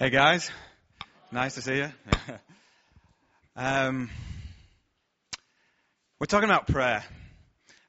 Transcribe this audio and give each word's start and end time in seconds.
Hey 0.00 0.08
guys, 0.08 0.50
nice 1.30 1.56
to 1.56 1.60
see 1.60 1.76
you. 1.76 1.92
um, 3.54 4.08
we're 6.18 6.24
talking 6.24 6.48
about 6.48 6.68
prayer, 6.68 7.04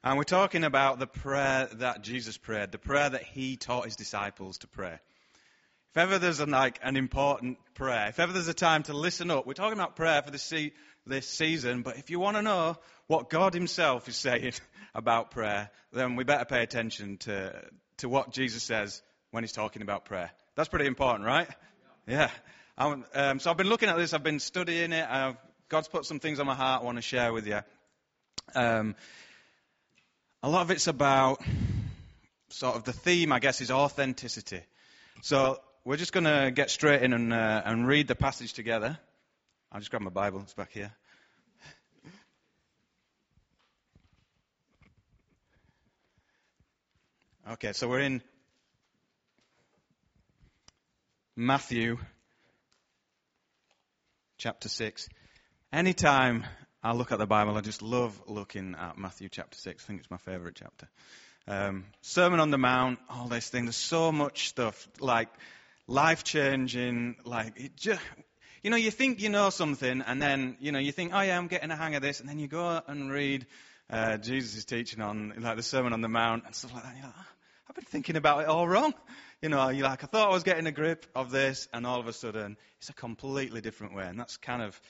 and 0.04 0.18
we're 0.18 0.24
talking 0.24 0.64
about 0.64 0.98
the 0.98 1.06
prayer 1.06 1.70
that 1.76 2.02
Jesus 2.02 2.36
prayed, 2.36 2.70
the 2.70 2.76
prayer 2.76 3.08
that 3.08 3.22
he 3.22 3.56
taught 3.56 3.86
his 3.86 3.96
disciples 3.96 4.58
to 4.58 4.66
pray. 4.66 4.92
If 4.92 5.96
ever 5.96 6.18
there's 6.18 6.40
a, 6.40 6.44
like 6.44 6.80
an 6.82 6.98
important 6.98 7.56
prayer, 7.72 8.08
if 8.08 8.20
ever 8.20 8.34
there's 8.34 8.46
a 8.46 8.52
time 8.52 8.82
to 8.82 8.92
listen 8.92 9.30
up, 9.30 9.46
we're 9.46 9.54
talking 9.54 9.78
about 9.78 9.96
prayer 9.96 10.20
for 10.20 10.30
this, 10.30 10.42
se- 10.42 10.74
this 11.06 11.26
season. 11.26 11.80
But 11.80 11.96
if 11.96 12.10
you 12.10 12.20
want 12.20 12.36
to 12.36 12.42
know 12.42 12.76
what 13.06 13.30
God 13.30 13.54
Himself 13.54 14.06
is 14.06 14.16
saying 14.18 14.52
about 14.94 15.30
prayer, 15.30 15.70
then 15.94 16.16
we 16.16 16.24
better 16.24 16.44
pay 16.44 16.62
attention 16.62 17.16
to 17.20 17.58
to 17.96 18.10
what 18.10 18.32
Jesus 18.32 18.62
says 18.62 19.00
when 19.30 19.44
He's 19.44 19.52
talking 19.52 19.80
about 19.80 20.04
prayer. 20.04 20.30
That's 20.56 20.68
pretty 20.68 20.84
important, 20.84 21.24
right? 21.24 21.48
Yeah. 22.06 22.30
Um, 22.76 23.38
so 23.38 23.50
I've 23.50 23.56
been 23.56 23.68
looking 23.68 23.88
at 23.88 23.96
this. 23.96 24.12
I've 24.12 24.24
been 24.24 24.40
studying 24.40 24.92
it. 24.92 25.08
I've, 25.08 25.36
God's 25.68 25.86
put 25.86 26.04
some 26.04 26.18
things 26.18 26.40
on 26.40 26.46
my 26.46 26.54
heart 26.54 26.82
I 26.82 26.84
want 26.84 26.98
to 26.98 27.02
share 27.02 27.32
with 27.32 27.46
you. 27.46 27.60
Um, 28.56 28.96
a 30.42 30.50
lot 30.50 30.62
of 30.62 30.72
it's 30.72 30.88
about 30.88 31.40
sort 32.48 32.74
of 32.74 32.82
the 32.82 32.92
theme, 32.92 33.32
I 33.32 33.38
guess, 33.38 33.60
is 33.60 33.70
authenticity. 33.70 34.62
So 35.22 35.60
we're 35.84 35.96
just 35.96 36.12
going 36.12 36.24
to 36.24 36.50
get 36.52 36.70
straight 36.70 37.02
in 37.02 37.12
and, 37.12 37.32
uh, 37.32 37.62
and 37.64 37.86
read 37.86 38.08
the 38.08 38.16
passage 38.16 38.52
together. 38.52 38.98
I'll 39.70 39.78
just 39.78 39.90
grab 39.90 40.02
my 40.02 40.10
Bible. 40.10 40.40
It's 40.42 40.54
back 40.54 40.72
here. 40.72 40.92
Okay, 47.52 47.72
so 47.72 47.88
we're 47.88 48.00
in 48.00 48.22
Matthew 51.34 51.96
chapter 54.36 54.68
6. 54.68 55.08
Anytime 55.72 56.44
I 56.82 56.92
look 56.92 57.10
at 57.10 57.18
the 57.18 57.26
Bible, 57.26 57.56
I 57.56 57.62
just 57.62 57.80
love 57.80 58.20
looking 58.26 58.74
at 58.78 58.98
Matthew 58.98 59.30
chapter 59.30 59.56
6. 59.56 59.82
I 59.82 59.86
think 59.86 60.00
it's 60.00 60.10
my 60.10 60.18
favorite 60.18 60.56
chapter. 60.56 60.88
Um, 61.48 61.86
Sermon 62.02 62.38
on 62.38 62.50
the 62.50 62.58
Mount, 62.58 62.98
all 63.08 63.28
this 63.28 63.48
thing. 63.48 63.64
There's 63.64 63.76
so 63.76 64.12
much 64.12 64.50
stuff, 64.50 64.86
like 65.00 65.30
life 65.86 66.22
changing, 66.22 67.16
like 67.24 67.54
it 67.56 67.76
just, 67.76 68.02
you 68.62 68.68
know, 68.70 68.76
you 68.76 68.90
think 68.90 69.22
you 69.22 69.30
know 69.30 69.48
something, 69.48 70.02
and 70.02 70.20
then, 70.20 70.58
you 70.60 70.70
know, 70.70 70.80
you 70.80 70.92
think, 70.92 71.12
oh 71.14 71.20
yeah, 71.22 71.38
I'm 71.38 71.48
getting 71.48 71.70
a 71.70 71.76
hang 71.76 71.94
of 71.94 72.02
this, 72.02 72.20
and 72.20 72.28
then 72.28 72.40
you 72.40 72.46
go 72.46 72.82
and 72.86 73.10
read 73.10 73.46
uh, 73.88 74.18
Jesus' 74.18 74.66
teaching 74.66 75.00
on, 75.00 75.32
like, 75.38 75.56
the 75.56 75.62
Sermon 75.62 75.94
on 75.94 76.02
the 76.02 76.10
Mount 76.10 76.44
and 76.44 76.54
stuff 76.54 76.74
like 76.74 76.82
that. 76.82 76.90
And 76.90 76.98
you're 76.98 77.06
like, 77.06 77.16
oh, 77.18 77.26
I've 77.70 77.76
been 77.76 77.84
thinking 77.86 78.16
about 78.16 78.42
it 78.42 78.48
all 78.48 78.68
wrong. 78.68 78.92
You 79.42 79.48
know, 79.48 79.70
you're 79.70 79.82
like, 79.82 80.04
I 80.04 80.06
thought 80.06 80.28
I 80.28 80.32
was 80.32 80.44
getting 80.44 80.68
a 80.68 80.72
grip 80.72 81.04
of 81.16 81.32
this, 81.32 81.66
and 81.74 81.84
all 81.84 81.98
of 81.98 82.06
a 82.06 82.12
sudden, 82.12 82.56
it's 82.78 82.90
a 82.90 82.92
completely 82.92 83.60
different 83.60 83.92
way. 83.92 84.06
And 84.06 84.16
that's 84.16 84.36
kind 84.36 84.62
of, 84.62 84.80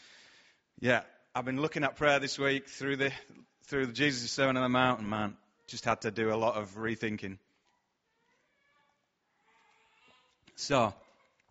yeah, 0.78 1.00
I've 1.34 1.46
been 1.46 1.58
looking 1.58 1.84
at 1.84 1.96
prayer 1.96 2.18
this 2.18 2.38
week 2.38 2.68
through 2.68 2.96
the, 2.96 3.12
through 3.64 3.86
the 3.86 3.94
Jesus' 3.94 4.30
Sermon 4.30 4.58
on 4.58 4.62
the 4.62 4.68
Mount, 4.68 5.00
and 5.00 5.08
man, 5.08 5.38
just 5.68 5.86
had 5.86 6.02
to 6.02 6.10
do 6.10 6.30
a 6.30 6.36
lot 6.36 6.56
of 6.56 6.76
rethinking. 6.76 7.38
So, 10.56 10.92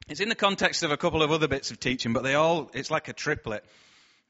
it's 0.07 0.19
in 0.19 0.29
the 0.29 0.35
context 0.35 0.83
of 0.83 0.91
a 0.91 0.97
couple 0.97 1.23
of 1.23 1.31
other 1.31 1.47
bits 1.47 1.71
of 1.71 1.79
teaching, 1.79 2.13
but 2.13 2.21
they 2.21 2.35
all, 2.35 2.69
it's 2.75 2.91
like 2.91 3.07
a 3.07 3.13
triplet. 3.13 3.65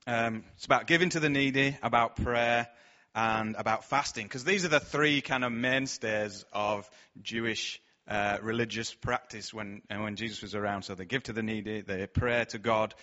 Um, 0.07 0.45
it's 0.55 0.65
about 0.65 0.87
giving 0.87 1.09
to 1.09 1.19
the 1.19 1.29
needy, 1.29 1.75
about 1.83 2.15
prayer, 2.15 2.69
and 3.13 3.57
about 3.57 3.83
fasting, 3.83 4.27
because 4.27 4.45
these 4.45 4.63
are 4.63 4.69
the 4.69 4.79
three 4.79 5.19
kind 5.19 5.43
of 5.43 5.51
mainstays 5.51 6.45
of 6.53 6.89
Jewish 7.21 7.81
uh, 8.07 8.37
religious 8.41 8.93
practice 8.93 9.53
when 9.53 9.81
uh, 9.89 9.97
when 9.97 10.15
Jesus 10.15 10.41
was 10.41 10.55
around. 10.55 10.83
So 10.83 10.95
they 10.95 11.05
give 11.05 11.23
to 11.23 11.33
the 11.33 11.43
needy, 11.43 11.81
they 11.81 12.07
pray 12.07 12.45
to 12.49 12.59
God, 12.59 12.93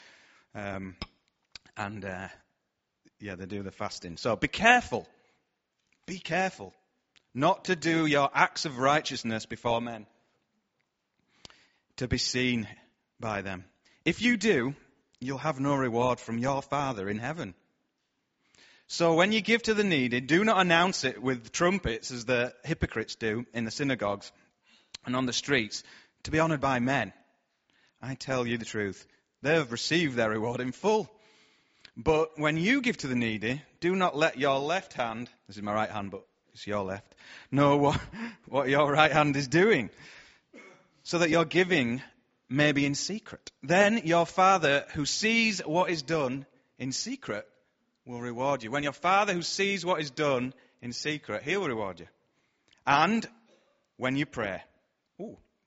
um, 0.54 0.96
and 1.76 2.04
uh, 2.04 2.28
yeah, 3.20 3.34
they 3.34 3.46
do 3.46 3.62
the 3.62 3.70
fasting. 3.70 4.16
So 4.16 4.36
be 4.36 4.48
careful, 4.48 5.06
be 6.06 6.18
careful, 6.18 6.74
not 7.34 7.66
to 7.66 7.76
do 7.76 8.06
your 8.06 8.30
acts 8.34 8.64
of 8.64 8.78
righteousness 8.78 9.46
before 9.46 9.80
men, 9.80 10.06
to 11.96 12.08
be 12.08 12.18
seen 12.18 12.68
by 13.20 13.42
them. 13.42 13.64
If 14.04 14.22
you 14.22 14.36
do, 14.36 14.74
you'll 15.20 15.38
have 15.38 15.60
no 15.60 15.74
reward 15.74 16.20
from 16.20 16.38
your 16.38 16.62
Father 16.62 17.08
in 17.08 17.18
heaven. 17.18 17.54
So 18.90 19.14
when 19.14 19.32
you 19.32 19.42
give 19.42 19.62
to 19.64 19.74
the 19.74 19.84
needy, 19.84 20.20
do 20.20 20.44
not 20.44 20.60
announce 20.60 21.04
it 21.04 21.22
with 21.22 21.52
trumpets 21.52 22.10
as 22.10 22.24
the 22.24 22.54
hypocrites 22.64 23.16
do 23.16 23.44
in 23.52 23.66
the 23.66 23.70
synagogues 23.70 24.32
and 25.08 25.16
on 25.16 25.24
the 25.24 25.32
streets 25.32 25.82
to 26.22 26.30
be 26.30 26.38
honored 26.38 26.60
by 26.60 26.78
men. 26.80 27.14
I 28.02 28.14
tell 28.14 28.46
you 28.46 28.58
the 28.58 28.66
truth, 28.66 29.06
they 29.40 29.54
have 29.54 29.72
received 29.72 30.16
their 30.16 30.28
reward 30.28 30.60
in 30.60 30.70
full. 30.70 31.10
But 31.96 32.38
when 32.38 32.58
you 32.58 32.82
give 32.82 32.98
to 32.98 33.06
the 33.06 33.14
needy, 33.14 33.62
do 33.80 33.96
not 33.96 34.14
let 34.14 34.38
your 34.38 34.58
left 34.58 34.92
hand, 34.92 35.30
this 35.46 35.56
is 35.56 35.62
my 35.62 35.72
right 35.72 35.90
hand, 35.90 36.10
but 36.10 36.26
it's 36.52 36.66
your 36.66 36.84
left, 36.84 37.14
know 37.50 37.78
what, 37.78 37.98
what 38.48 38.68
your 38.68 38.92
right 38.92 39.10
hand 39.10 39.34
is 39.34 39.48
doing, 39.48 39.88
so 41.04 41.20
that 41.20 41.30
your 41.30 41.46
giving 41.46 42.02
may 42.50 42.72
be 42.72 42.84
in 42.84 42.94
secret. 42.94 43.50
Then 43.62 44.02
your 44.04 44.26
Father 44.26 44.84
who 44.92 45.06
sees 45.06 45.60
what 45.60 45.88
is 45.88 46.02
done 46.02 46.44
in 46.78 46.92
secret 46.92 47.48
will 48.04 48.20
reward 48.20 48.62
you. 48.62 48.70
When 48.70 48.82
your 48.82 48.92
Father 48.92 49.32
who 49.32 49.42
sees 49.42 49.86
what 49.86 50.02
is 50.02 50.10
done 50.10 50.52
in 50.82 50.92
secret, 50.92 51.44
he'll 51.44 51.66
reward 51.66 52.00
you. 52.00 52.08
And 52.86 53.26
when 53.96 54.14
you 54.14 54.26
pray, 54.26 54.62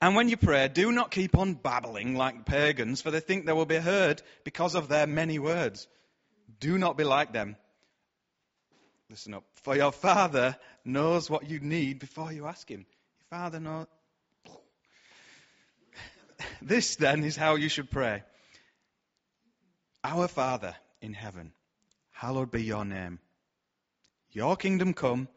And 0.00 0.14
when 0.14 0.28
you 0.28 0.36
pray, 0.36 0.68
do 0.68 0.92
not 0.92 1.10
keep 1.10 1.36
on 1.36 1.54
babbling 1.54 2.14
like 2.14 2.44
pagans, 2.44 3.02
for 3.02 3.10
they 3.10 3.20
think 3.20 3.46
they 3.46 3.52
will 3.52 3.66
be 3.66 3.76
heard 3.76 4.22
because 4.44 4.74
of 4.74 4.88
their 4.88 5.06
many 5.06 5.38
words. 5.38 5.88
Do 6.60 6.78
not 6.78 6.96
be 6.96 7.04
like 7.04 7.32
them. 7.32 7.56
Listen 9.10 9.34
up. 9.34 9.44
For 9.62 9.74
your 9.74 9.90
Father 9.90 10.56
knows 10.84 11.28
what 11.30 11.48
you 11.48 11.60
need 11.60 11.98
before 11.98 12.32
you 12.32 12.46
ask 12.46 12.68
Him. 12.70 12.86
Your 13.20 13.38
Father 13.38 13.60
knows. 13.60 13.86
This 16.62 16.96
then 16.96 17.24
is 17.24 17.36
how 17.36 17.56
you 17.56 17.68
should 17.68 17.90
pray 17.90 18.22
Our 20.04 20.28
Father 20.28 20.76
in 21.00 21.12
heaven, 21.12 21.52
hallowed 22.12 22.50
be 22.52 22.62
your 22.62 22.84
name. 22.84 23.18
Your 24.30 24.56
kingdom 24.56 24.94
come, 24.94 25.28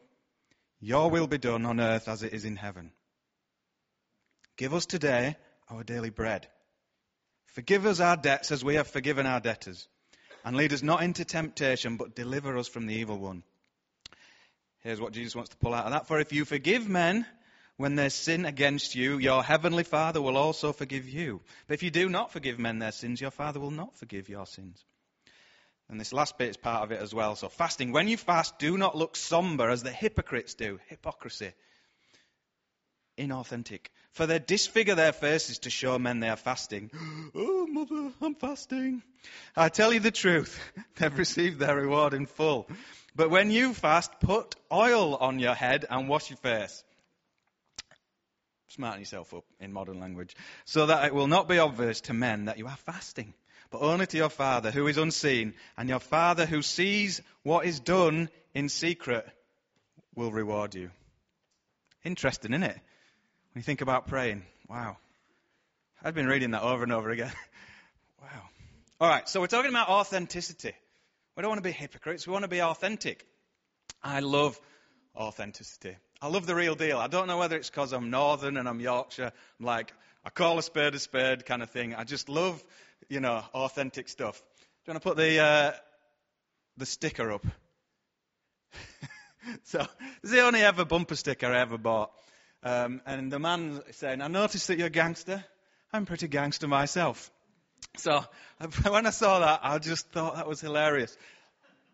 your 0.80 1.10
will 1.10 1.26
be 1.26 1.38
done 1.38 1.66
on 1.66 1.80
earth 1.80 2.08
as 2.08 2.22
it 2.22 2.32
is 2.32 2.44
in 2.44 2.56
heaven. 2.56 2.92
Give 4.56 4.74
us 4.74 4.86
today 4.86 5.36
our 5.70 5.82
daily 5.82 6.10
bread. 6.10 6.46
Forgive 7.46 7.86
us 7.86 8.00
our 8.00 8.16
debts 8.16 8.50
as 8.50 8.64
we 8.64 8.76
have 8.76 8.88
forgiven 8.88 9.26
our 9.26 9.40
debtors. 9.40 9.88
And 10.44 10.56
lead 10.56 10.72
us 10.72 10.82
not 10.82 11.02
into 11.02 11.24
temptation, 11.24 11.96
but 11.96 12.14
deliver 12.14 12.56
us 12.56 12.68
from 12.68 12.86
the 12.86 12.94
evil 12.94 13.18
one. 13.18 13.42
Here's 14.80 15.00
what 15.00 15.12
Jesus 15.12 15.36
wants 15.36 15.50
to 15.50 15.56
pull 15.56 15.74
out 15.74 15.84
of 15.86 15.92
that. 15.92 16.08
For 16.08 16.18
if 16.18 16.32
you 16.32 16.44
forgive 16.44 16.88
men 16.88 17.24
when 17.76 17.94
they 17.94 18.08
sin 18.08 18.44
against 18.44 18.94
you, 18.94 19.18
your 19.18 19.42
heavenly 19.42 19.84
Father 19.84 20.20
will 20.20 20.36
also 20.36 20.72
forgive 20.72 21.08
you. 21.08 21.40
But 21.66 21.74
if 21.74 21.82
you 21.82 21.90
do 21.90 22.08
not 22.08 22.32
forgive 22.32 22.58
men 22.58 22.78
their 22.78 22.92
sins, 22.92 23.20
your 23.20 23.30
Father 23.30 23.60
will 23.60 23.70
not 23.70 23.96
forgive 23.96 24.28
your 24.28 24.46
sins. 24.46 24.84
And 25.88 26.00
this 26.00 26.12
last 26.12 26.38
bit 26.38 26.48
is 26.48 26.56
part 26.56 26.82
of 26.82 26.92
it 26.92 27.00
as 27.00 27.14
well. 27.14 27.36
So, 27.36 27.48
fasting. 27.48 27.92
When 27.92 28.08
you 28.08 28.16
fast, 28.16 28.58
do 28.58 28.76
not 28.78 28.96
look 28.96 29.14
somber 29.14 29.68
as 29.68 29.82
the 29.82 29.92
hypocrites 29.92 30.54
do. 30.54 30.80
Hypocrisy. 30.88 31.52
Inauthentic. 33.22 33.86
For 34.12 34.26
they 34.26 34.38
disfigure 34.38 34.96
their 34.96 35.12
faces 35.12 35.60
to 35.60 35.70
show 35.70 35.98
men 35.98 36.20
they 36.20 36.28
are 36.28 36.36
fasting. 36.36 36.90
oh, 37.34 37.66
mother, 37.66 38.12
I'm 38.20 38.34
fasting. 38.34 39.02
I 39.56 39.68
tell 39.68 39.92
you 39.92 40.00
the 40.00 40.10
truth. 40.10 40.58
They've 40.96 41.16
received 41.16 41.60
their 41.60 41.76
reward 41.76 42.12
in 42.14 42.26
full. 42.26 42.68
But 43.14 43.30
when 43.30 43.50
you 43.50 43.74
fast, 43.74 44.10
put 44.20 44.56
oil 44.72 45.14
on 45.14 45.38
your 45.38 45.54
head 45.54 45.84
and 45.88 46.08
wash 46.08 46.30
your 46.30 46.38
face. 46.38 46.82
Smarten 48.68 49.00
yourself 49.00 49.32
up 49.34 49.44
in 49.60 49.72
modern 49.72 50.00
language. 50.00 50.34
So 50.64 50.86
that 50.86 51.04
it 51.04 51.14
will 51.14 51.28
not 51.28 51.48
be 51.48 51.58
obvious 51.58 52.00
to 52.02 52.14
men 52.14 52.46
that 52.46 52.58
you 52.58 52.66
are 52.66 52.76
fasting 52.76 53.34
but 53.70 53.80
only 53.80 54.06
to 54.06 54.18
your 54.18 54.28
Father 54.28 54.70
who 54.70 54.86
is 54.86 54.98
unseen. 54.98 55.54
And 55.78 55.88
your 55.88 55.98
Father 55.98 56.44
who 56.44 56.60
sees 56.60 57.22
what 57.42 57.64
is 57.64 57.80
done 57.80 58.28
in 58.54 58.68
secret 58.68 59.26
will 60.14 60.30
reward 60.30 60.74
you. 60.74 60.90
Interesting, 62.04 62.52
isn't 62.52 62.62
it? 62.64 62.78
When 63.52 63.60
you 63.60 63.64
think 63.64 63.82
about 63.82 64.06
praying. 64.06 64.44
Wow. 64.66 64.96
I've 66.02 66.14
been 66.14 66.26
reading 66.26 66.52
that 66.52 66.62
over 66.62 66.84
and 66.84 66.92
over 66.92 67.10
again. 67.10 67.32
wow. 68.22 68.48
All 68.98 69.08
right, 69.08 69.28
so 69.28 69.40
we're 69.40 69.46
talking 69.46 69.68
about 69.68 69.90
authenticity. 69.90 70.72
We 71.36 71.42
don't 71.42 71.50
want 71.50 71.58
to 71.58 71.68
be 71.68 71.72
hypocrites, 71.72 72.26
we 72.26 72.32
want 72.32 72.44
to 72.44 72.48
be 72.48 72.62
authentic. 72.62 73.26
I 74.02 74.20
love 74.20 74.58
authenticity. 75.14 75.96
I 76.22 76.28
love 76.28 76.46
the 76.46 76.54
real 76.54 76.74
deal. 76.74 76.96
I 76.96 77.08
don't 77.08 77.26
know 77.26 77.36
whether 77.36 77.56
it's 77.56 77.68
because 77.68 77.92
I'm 77.92 78.08
northern 78.08 78.56
and 78.56 78.66
I'm 78.66 78.80
Yorkshire. 78.80 79.32
I'm 79.60 79.66
like, 79.66 79.92
I 80.24 80.30
call 80.30 80.58
a 80.58 80.62
spade 80.62 80.94
a 80.94 80.98
spade 80.98 81.44
kind 81.44 81.62
of 81.62 81.68
thing. 81.68 81.94
I 81.94 82.04
just 82.04 82.30
love, 82.30 82.64
you 83.10 83.20
know, 83.20 83.44
authentic 83.52 84.08
stuff. 84.08 84.40
Do 84.60 84.64
you 84.86 84.94
want 84.94 85.02
to 85.02 85.08
put 85.10 85.16
the, 85.18 85.38
uh, 85.38 85.72
the 86.78 86.86
sticker 86.86 87.32
up? 87.32 87.44
so, 89.64 89.78
this 90.22 90.30
is 90.30 90.30
the 90.30 90.40
only 90.40 90.62
ever 90.62 90.86
bumper 90.86 91.16
sticker 91.16 91.48
I 91.48 91.60
ever 91.60 91.76
bought. 91.76 92.12
Um, 92.62 93.00
and 93.06 93.30
the 93.30 93.38
man 93.38 93.82
saying, 93.92 94.20
I 94.20 94.28
noticed 94.28 94.68
that 94.68 94.78
you're 94.78 94.86
a 94.86 94.90
gangster. 94.90 95.44
I'm 95.92 96.06
pretty 96.06 96.28
gangster 96.28 96.68
myself. 96.68 97.30
So 97.96 98.24
when 98.88 99.06
I 99.06 99.10
saw 99.10 99.40
that, 99.40 99.60
I 99.62 99.78
just 99.78 100.08
thought 100.10 100.36
that 100.36 100.48
was 100.48 100.60
hilarious. 100.60 101.16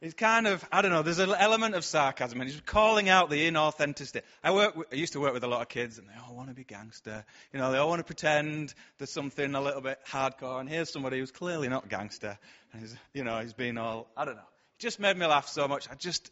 It's 0.01 0.15
kind 0.15 0.47
of, 0.47 0.65
I 0.71 0.81
don't 0.81 0.93
know, 0.93 1.03
there's 1.03 1.19
an 1.19 1.35
element 1.37 1.75
of 1.75 1.85
sarcasm, 1.85 2.41
and 2.41 2.49
he's 2.49 2.61
calling 2.61 3.09
out 3.09 3.31
the 3.31 3.51
inauthenticity. 3.51 4.23
I, 4.45 4.53
work, 4.53 4.77
I 4.93 4.95
used 4.95 5.15
to 5.15 5.21
work 5.21 5.33
with 5.33 5.43
a 5.43 5.49
lot 5.49 5.61
of 5.61 5.69
kids, 5.69 5.99
and 5.99 6.07
they 6.09 6.13
all 6.25 6.37
want 6.37 6.51
to 6.51 6.55
be 6.55 6.63
gangster. 6.63 7.25
You 7.53 7.59
know, 7.59 7.73
they 7.73 7.79
all 7.79 7.89
want 7.89 7.99
to 7.99 8.05
pretend 8.05 8.75
there's 8.99 9.11
something 9.11 9.57
a 9.57 9.61
little 9.61 9.81
bit 9.81 9.99
hardcore, 10.09 10.61
and 10.61 10.69
here's 10.69 10.93
somebody 10.93 11.19
who's 11.19 11.33
clearly 11.33 11.69
not 11.69 11.89
gangster. 11.89 12.39
And 12.73 12.83
he's, 12.83 12.95
you 13.13 13.25
know, 13.25 13.41
he's 13.41 13.55
been 13.55 13.77
all, 13.77 14.07
I 14.17 14.25
don't 14.25 14.37
know. 14.37 14.41
It 14.41 14.83
just 14.83 15.01
made 15.01 15.17
me 15.17 15.27
laugh 15.27 15.49
so 15.49 15.67
much. 15.67 15.91
I 15.91 15.97
just, 15.97 16.31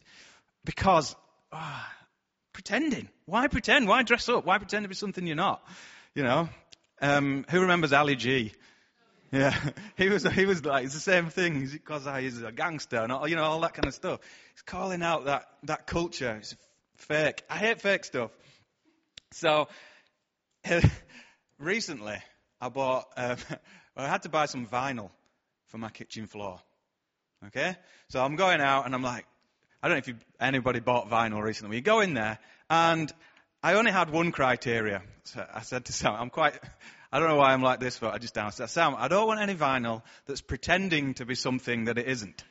because, 0.65 1.17
oh, 1.51 1.87
pretending. 2.57 3.07
Why 3.27 3.49
pretend? 3.49 3.87
Why 3.87 4.03
dress 4.03 4.31
up? 4.31 4.47
Why 4.47 4.57
pretend 4.57 4.85
to 4.85 4.89
be 4.89 4.95
something 4.95 5.27
you're 5.27 5.37
not? 5.37 5.63
You 6.15 6.23
know? 6.23 6.49
Um, 7.03 7.45
who 7.51 7.61
remembers 7.61 7.93
Ali 7.93 8.17
G? 8.17 8.53
Yeah, 9.31 9.55
he 9.99 10.09
was, 10.09 10.23
he 10.23 10.47
was 10.47 10.65
like, 10.65 10.87
it's 10.87 10.95
the 10.95 11.01
same 11.01 11.29
thing 11.29 11.69
because 11.71 12.09
he's 12.19 12.41
a 12.41 12.51
gangster 12.51 12.97
and 12.97 13.13
all, 13.13 13.29
you 13.29 13.37
know, 13.37 13.45
all 13.45 13.61
that 13.61 13.75
kind 13.75 13.87
of 13.87 13.93
stuff. 13.93 14.21
He's 14.55 14.63
calling 14.63 15.03
out 15.03 15.27
that, 15.27 15.45
that 15.65 15.87
culture. 15.87 16.35
It's 16.39 16.57
fake. 16.97 17.43
I 17.51 17.59
hate 17.59 17.83
fake 17.83 18.07
stuff. 18.07 18.31
So, 19.33 19.69
recently, 21.59 22.17
I 22.59 22.71
bought, 22.71 23.05
um, 23.19 23.37
I 23.99 24.09
had 24.09 24.23
to 24.23 24.31
buy 24.31 24.47
some 24.47 24.67
vinyl 24.67 25.11
for 25.67 25.77
my 25.77 25.91
kitchen 25.91 26.27
floor. 26.27 26.59
Okay? 27.49 27.77
So 28.09 28.25
I'm 28.25 28.37
going 28.37 28.63
out 28.63 28.87
and 28.87 28.95
I'm 28.95 29.03
like, 29.03 29.27
I 29.87 29.89
don't 29.89 29.95
know 29.95 29.99
if 29.99 30.09
you, 30.09 30.17
anybody 30.41 30.81
bought 30.81 31.09
vinyl 31.09 31.41
recently. 31.41 31.77
You 31.77 31.81
go 31.81 32.01
in 32.01 32.15
there 32.15 32.41
and 32.69 33.13
I 33.63 33.75
only 33.75 33.93
had 33.93 34.11
one 34.11 34.33
criteria. 34.33 35.01
So 35.23 35.47
I 35.55 35.63
said 35.63 35.85
to 35.85 35.93
Sam, 35.93 36.13
I'm 36.19 36.29
quite, 36.29 36.59
I 37.13 37.21
don't 37.21 37.29
know 37.29 37.37
why 37.37 37.53
I'm 37.53 37.63
like 37.63 37.79
this, 37.79 37.97
but 37.97 38.13
I 38.13 38.19
just 38.19 38.35
down. 38.35 38.51
Sam, 38.51 38.97
I 38.99 39.07
don't 39.07 39.29
want 39.29 39.39
any 39.39 39.55
vinyl 39.55 40.03
that's 40.27 40.41
pretending 40.41 41.15
to 41.15 41.25
be 41.25 41.37
something 41.37 41.85
that 41.85 41.99
it 41.99 42.09
isn't. 42.09 42.43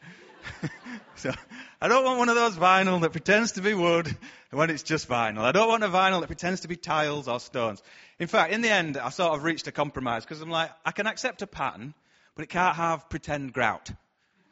so 1.15 1.33
I 1.81 1.89
don't 1.89 2.05
want 2.05 2.19
one 2.19 2.29
of 2.29 2.35
those 2.35 2.55
vinyl 2.55 3.01
that 3.01 3.11
pretends 3.11 3.51
to 3.53 3.61
be 3.61 3.73
wood 3.73 4.15
when 4.51 4.69
it's 4.69 4.83
just 4.83 5.09
vinyl. 5.09 5.39
I 5.39 5.51
don't 5.51 5.67
want 5.67 5.83
a 5.83 5.89
vinyl 5.89 6.21
that 6.21 6.27
pretends 6.27 6.61
to 6.61 6.69
be 6.69 6.77
tiles 6.77 7.27
or 7.27 7.41
stones. 7.41 7.83
In 8.17 8.27
fact, 8.27 8.53
in 8.53 8.61
the 8.61 8.69
end, 8.69 8.95
I 8.95 9.09
sort 9.09 9.33
of 9.33 9.43
reached 9.43 9.67
a 9.67 9.73
compromise 9.73 10.23
because 10.23 10.39
I'm 10.39 10.49
like, 10.49 10.71
I 10.85 10.93
can 10.93 11.05
accept 11.05 11.41
a 11.41 11.47
pattern, 11.47 11.95
but 12.33 12.43
it 12.43 12.49
can't 12.49 12.77
have 12.77 13.09
pretend 13.09 13.51
grout. 13.51 13.91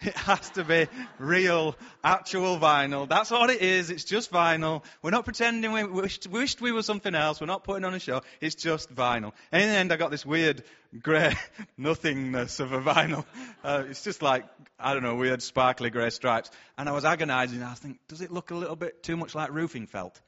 It 0.13 0.17
has 0.17 0.49
to 0.51 0.65
be 0.65 0.87
real, 1.17 1.75
actual 2.03 2.59
vinyl. 2.59 3.07
That's 3.07 3.31
what 3.31 3.49
it 3.49 3.61
is. 3.61 3.89
It's 3.89 4.03
just 4.03 4.31
vinyl. 4.31 4.83
We're 5.01 5.11
not 5.11 5.23
pretending 5.23 5.71
we 5.71 5.85
wished, 5.85 6.27
wished, 6.27 6.59
we 6.59 6.73
were 6.73 6.83
something 6.83 7.15
else. 7.15 7.39
We're 7.39 7.47
not 7.47 7.63
putting 7.63 7.85
on 7.85 7.93
a 7.93 7.99
show. 7.99 8.21
It's 8.41 8.55
just 8.55 8.93
vinyl. 8.93 9.31
And 9.51 9.63
in 9.63 9.69
the 9.69 9.75
end, 9.75 9.93
I 9.93 9.95
got 9.95 10.11
this 10.11 10.25
weird 10.25 10.63
grey 11.01 11.33
nothingness 11.77 12.59
of 12.59 12.73
a 12.73 12.81
vinyl. 12.81 13.25
Uh, 13.63 13.85
it's 13.89 14.03
just 14.03 14.21
like, 14.21 14.43
I 14.77 14.93
don't 14.93 15.03
know, 15.03 15.15
weird 15.15 15.41
sparkly 15.41 15.89
grey 15.89 16.09
stripes. 16.09 16.51
And 16.77 16.89
I 16.89 16.91
was 16.91 17.05
agonizing. 17.05 17.63
I 17.63 17.69
was 17.69 17.79
thinking, 17.79 17.97
does 18.09 18.19
it 18.19 18.29
look 18.29 18.51
a 18.51 18.55
little 18.55 18.75
bit 18.75 19.01
too 19.03 19.15
much 19.15 19.35
like 19.35 19.53
roofing 19.53 19.87
felt? 19.87 20.19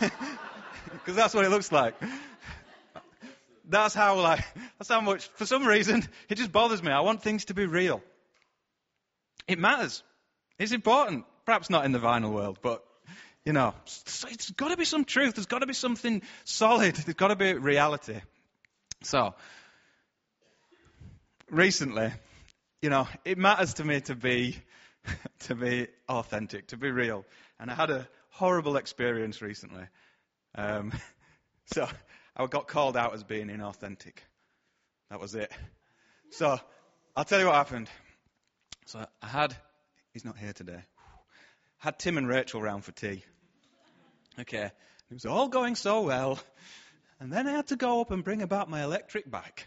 Because 0.00 1.14
that's 1.14 1.32
what 1.32 1.44
it 1.44 1.50
looks 1.50 1.70
like. 1.70 1.94
That's 3.68 3.94
how, 3.94 4.20
like, 4.20 4.44
that's 4.78 4.88
how 4.88 5.00
much, 5.00 5.28
for 5.28 5.46
some 5.46 5.64
reason, 5.64 6.02
it 6.28 6.34
just 6.38 6.50
bothers 6.50 6.82
me. 6.82 6.90
I 6.90 7.02
want 7.02 7.22
things 7.22 7.44
to 7.46 7.54
be 7.54 7.66
real. 7.66 8.02
It 9.48 9.58
matters. 9.58 10.02
It's 10.58 10.72
important. 10.72 11.24
Perhaps 11.44 11.70
not 11.70 11.84
in 11.84 11.92
the 11.92 11.98
vinyl 11.98 12.32
world, 12.32 12.58
but 12.62 12.84
you 13.44 13.52
know, 13.52 13.74
it's 13.86 14.50
got 14.50 14.68
to 14.68 14.76
be 14.76 14.84
some 14.84 15.04
truth. 15.04 15.36
There's 15.36 15.46
got 15.46 15.60
to 15.60 15.66
be 15.66 15.72
something 15.72 16.22
solid. 16.44 16.96
There's 16.96 17.14
got 17.14 17.28
to 17.28 17.36
be 17.36 17.54
reality. 17.54 18.20
So, 19.02 19.34
recently, 21.48 22.12
you 22.82 22.90
know, 22.90 23.06
it 23.24 23.38
matters 23.38 23.74
to 23.74 23.84
me 23.84 24.00
to 24.02 24.16
be 24.16 24.56
to 25.40 25.54
be 25.54 25.86
authentic, 26.08 26.68
to 26.68 26.76
be 26.76 26.90
real. 26.90 27.24
And 27.60 27.70
I 27.70 27.74
had 27.74 27.90
a 27.90 28.08
horrible 28.30 28.76
experience 28.76 29.40
recently. 29.40 29.84
Um, 30.56 30.92
so 31.72 31.88
I 32.36 32.46
got 32.46 32.66
called 32.66 32.96
out 32.96 33.14
as 33.14 33.22
being 33.22 33.46
inauthentic. 33.46 34.18
That 35.10 35.20
was 35.20 35.36
it. 35.36 35.52
So 36.32 36.58
I'll 37.14 37.24
tell 37.24 37.38
you 37.38 37.46
what 37.46 37.54
happened. 37.54 37.88
So 38.86 39.04
I 39.20 39.26
had, 39.26 39.54
he's 40.12 40.24
not 40.24 40.38
here 40.38 40.52
today, 40.52 40.80
had 41.78 41.98
Tim 41.98 42.18
and 42.18 42.28
Rachel 42.28 42.62
round 42.62 42.84
for 42.84 42.92
tea. 42.92 43.24
Okay. 44.38 44.70
It 45.10 45.14
was 45.14 45.26
all 45.26 45.48
going 45.48 45.74
so 45.74 46.02
well. 46.02 46.38
And 47.18 47.32
then 47.32 47.48
I 47.48 47.52
had 47.52 47.66
to 47.68 47.76
go 47.76 48.00
up 48.00 48.12
and 48.12 48.22
bring 48.22 48.42
about 48.42 48.70
my 48.70 48.84
electric 48.84 49.28
bike. 49.28 49.66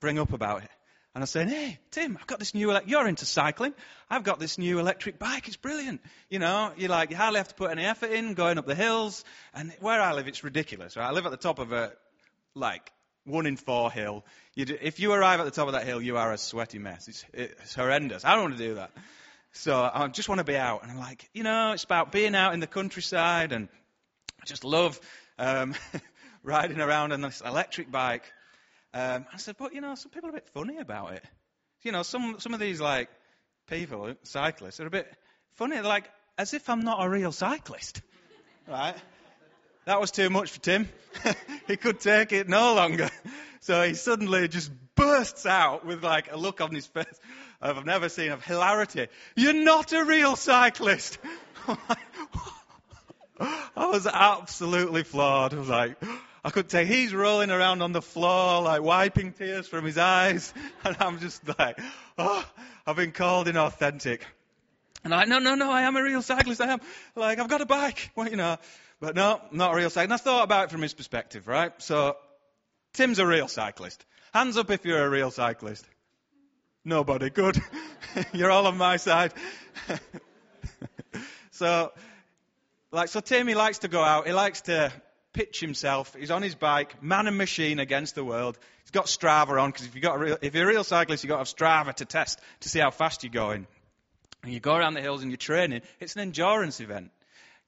Bring 0.00 0.18
up 0.18 0.34
about 0.34 0.64
it. 0.64 0.70
And 1.14 1.22
I 1.22 1.24
said, 1.24 1.48
hey, 1.48 1.78
Tim, 1.90 2.18
I've 2.20 2.26
got 2.26 2.38
this 2.38 2.54
new, 2.54 2.70
ele- 2.70 2.82
you're 2.84 3.08
into 3.08 3.24
cycling. 3.24 3.72
I've 4.10 4.22
got 4.22 4.38
this 4.38 4.58
new 4.58 4.78
electric 4.80 5.18
bike. 5.18 5.48
It's 5.48 5.56
brilliant. 5.56 6.02
You 6.28 6.38
know, 6.38 6.72
you 6.76 6.88
like, 6.88 7.10
you 7.10 7.16
hardly 7.16 7.38
have 7.38 7.48
to 7.48 7.54
put 7.54 7.70
any 7.70 7.84
effort 7.84 8.10
in 8.10 8.34
going 8.34 8.58
up 8.58 8.66
the 8.66 8.74
hills. 8.74 9.24
And 9.54 9.74
where 9.80 10.00
I 10.00 10.12
live, 10.12 10.28
it's 10.28 10.44
ridiculous, 10.44 10.94
right? 10.94 11.08
I 11.08 11.12
live 11.12 11.24
at 11.24 11.30
the 11.30 11.38
top 11.38 11.58
of 11.58 11.72
a, 11.72 11.92
like, 12.54 12.92
one 13.24 13.46
in 13.46 13.56
four 13.56 13.90
hill. 13.90 14.24
You 14.54 14.64
do, 14.64 14.78
if 14.80 15.00
you 15.00 15.12
arrive 15.12 15.40
at 15.40 15.44
the 15.44 15.50
top 15.50 15.66
of 15.68 15.74
that 15.74 15.86
hill, 15.86 16.00
you 16.00 16.16
are 16.16 16.32
a 16.32 16.38
sweaty 16.38 16.78
mess. 16.78 17.08
It's, 17.08 17.24
it's 17.32 17.74
horrendous. 17.74 18.24
I 18.24 18.34
don't 18.34 18.44
want 18.44 18.58
to 18.58 18.64
do 18.64 18.74
that. 18.74 18.90
So 19.52 19.90
I 19.92 20.08
just 20.08 20.28
want 20.28 20.38
to 20.38 20.44
be 20.44 20.56
out. 20.56 20.82
And 20.82 20.90
I'm 20.90 20.98
like, 20.98 21.28
you 21.32 21.42
know, 21.42 21.72
it's 21.72 21.84
about 21.84 22.12
being 22.12 22.34
out 22.34 22.54
in 22.54 22.60
the 22.60 22.66
countryside 22.66 23.52
and 23.52 23.68
I 24.40 24.46
just 24.46 24.64
love 24.64 25.00
um, 25.38 25.74
riding 26.42 26.80
around 26.80 27.12
on 27.12 27.20
this 27.20 27.40
electric 27.40 27.90
bike. 27.90 28.24
Um, 28.94 29.26
I 29.32 29.36
said, 29.36 29.56
but 29.58 29.74
you 29.74 29.80
know, 29.80 29.94
some 29.94 30.10
people 30.10 30.28
are 30.28 30.32
a 30.32 30.34
bit 30.34 30.48
funny 30.54 30.78
about 30.78 31.12
it. 31.12 31.24
You 31.82 31.92
know, 31.92 32.02
some 32.02 32.36
some 32.38 32.54
of 32.54 32.60
these 32.60 32.80
like 32.80 33.08
people, 33.68 34.14
cyclists, 34.22 34.80
are 34.80 34.86
a 34.86 34.90
bit 34.90 35.12
funny, 35.54 35.76
They're 35.76 35.84
like 35.84 36.10
as 36.36 36.54
if 36.54 36.68
I'm 36.70 36.80
not 36.80 37.04
a 37.04 37.08
real 37.08 37.32
cyclist, 37.32 38.00
right? 38.68 38.96
That 39.88 40.02
was 40.02 40.10
too 40.10 40.28
much 40.28 40.50
for 40.50 40.60
Tim. 40.60 40.86
he 41.66 41.78
could 41.78 41.98
take 41.98 42.32
it 42.32 42.46
no 42.46 42.74
longer. 42.74 43.08
So 43.60 43.82
he 43.82 43.94
suddenly 43.94 44.46
just 44.46 44.70
bursts 44.94 45.46
out 45.46 45.86
with 45.86 46.04
like 46.04 46.30
a 46.30 46.36
look 46.36 46.60
on 46.60 46.74
his 46.74 46.86
face 46.86 47.06
I've 47.62 47.86
never 47.86 48.10
seen 48.10 48.30
of 48.30 48.44
hilarity. 48.44 49.06
You're 49.34 49.54
not 49.54 49.94
a 49.94 50.04
real 50.04 50.36
cyclist. 50.36 51.16
I 53.40 53.56
was 53.76 54.06
absolutely 54.06 55.04
floored. 55.04 55.54
I 55.54 55.56
was 55.56 55.70
like, 55.70 55.96
I 56.44 56.50
could 56.50 56.68
take, 56.68 56.86
he's 56.86 57.14
rolling 57.14 57.50
around 57.50 57.80
on 57.80 57.92
the 57.92 58.02
floor, 58.02 58.60
like 58.60 58.82
wiping 58.82 59.32
tears 59.32 59.66
from 59.68 59.86
his 59.86 59.96
eyes. 59.96 60.52
And 60.84 60.98
I'm 61.00 61.18
just 61.18 61.48
like, 61.58 61.80
oh, 62.18 62.44
I've 62.86 62.96
been 62.96 63.12
called 63.12 63.46
inauthentic. 63.46 64.20
And 65.02 65.14
I'm 65.14 65.20
like, 65.20 65.28
no, 65.28 65.38
no, 65.38 65.54
no, 65.54 65.72
I 65.72 65.82
am 65.82 65.96
a 65.96 66.02
real 66.02 66.20
cyclist. 66.20 66.60
I 66.60 66.74
am. 66.74 66.80
Like, 67.16 67.38
I've 67.38 67.48
got 67.48 67.62
a 67.62 67.66
bike. 67.66 68.10
Well, 68.14 68.28
you 68.28 68.36
know, 68.36 68.58
but 69.00 69.14
no, 69.14 69.40
not 69.52 69.72
a 69.72 69.76
real 69.76 69.90
cyclist. 69.90 70.04
And 70.04 70.12
I 70.12 70.16
thought 70.16 70.44
about 70.44 70.64
it 70.64 70.70
from 70.70 70.82
his 70.82 70.94
perspective, 70.94 71.46
right? 71.46 71.72
So, 71.78 72.16
Tim's 72.94 73.18
a 73.18 73.26
real 73.26 73.48
cyclist. 73.48 74.04
Hands 74.32 74.56
up 74.56 74.70
if 74.70 74.84
you're 74.84 75.04
a 75.04 75.10
real 75.10 75.30
cyclist. 75.30 75.86
Nobody. 76.84 77.30
Good. 77.30 77.60
you're 78.32 78.50
all 78.50 78.66
on 78.66 78.76
my 78.76 78.96
side. 78.96 79.32
so, 81.50 81.92
like, 82.90 83.08
so 83.08 83.20
Tim, 83.20 83.46
he 83.46 83.54
likes 83.54 83.78
to 83.80 83.88
go 83.88 84.02
out. 84.02 84.26
He 84.26 84.32
likes 84.32 84.62
to 84.62 84.92
pitch 85.32 85.60
himself. 85.60 86.16
He's 86.18 86.30
on 86.30 86.42
his 86.42 86.54
bike, 86.54 87.02
man 87.02 87.26
and 87.26 87.36
machine 87.36 87.78
against 87.78 88.14
the 88.14 88.24
world. 88.24 88.58
He's 88.82 88.90
got 88.90 89.06
Strava 89.06 89.60
on 89.60 89.70
because 89.70 89.86
if, 89.86 90.38
if 90.42 90.54
you're 90.54 90.64
a 90.64 90.66
real 90.66 90.84
cyclist, 90.84 91.22
you've 91.22 91.28
got 91.28 91.36
to 91.36 91.40
have 91.40 91.48
Strava 91.48 91.94
to 91.94 92.04
test 92.04 92.40
to 92.60 92.68
see 92.68 92.80
how 92.80 92.90
fast 92.90 93.22
you're 93.22 93.32
going. 93.32 93.66
And 94.42 94.52
you 94.52 94.60
go 94.60 94.74
around 94.74 94.94
the 94.94 95.00
hills 95.00 95.22
and 95.22 95.30
you're 95.30 95.36
training. 95.36 95.82
It's 96.00 96.16
an 96.16 96.22
endurance 96.22 96.80
event. 96.80 97.10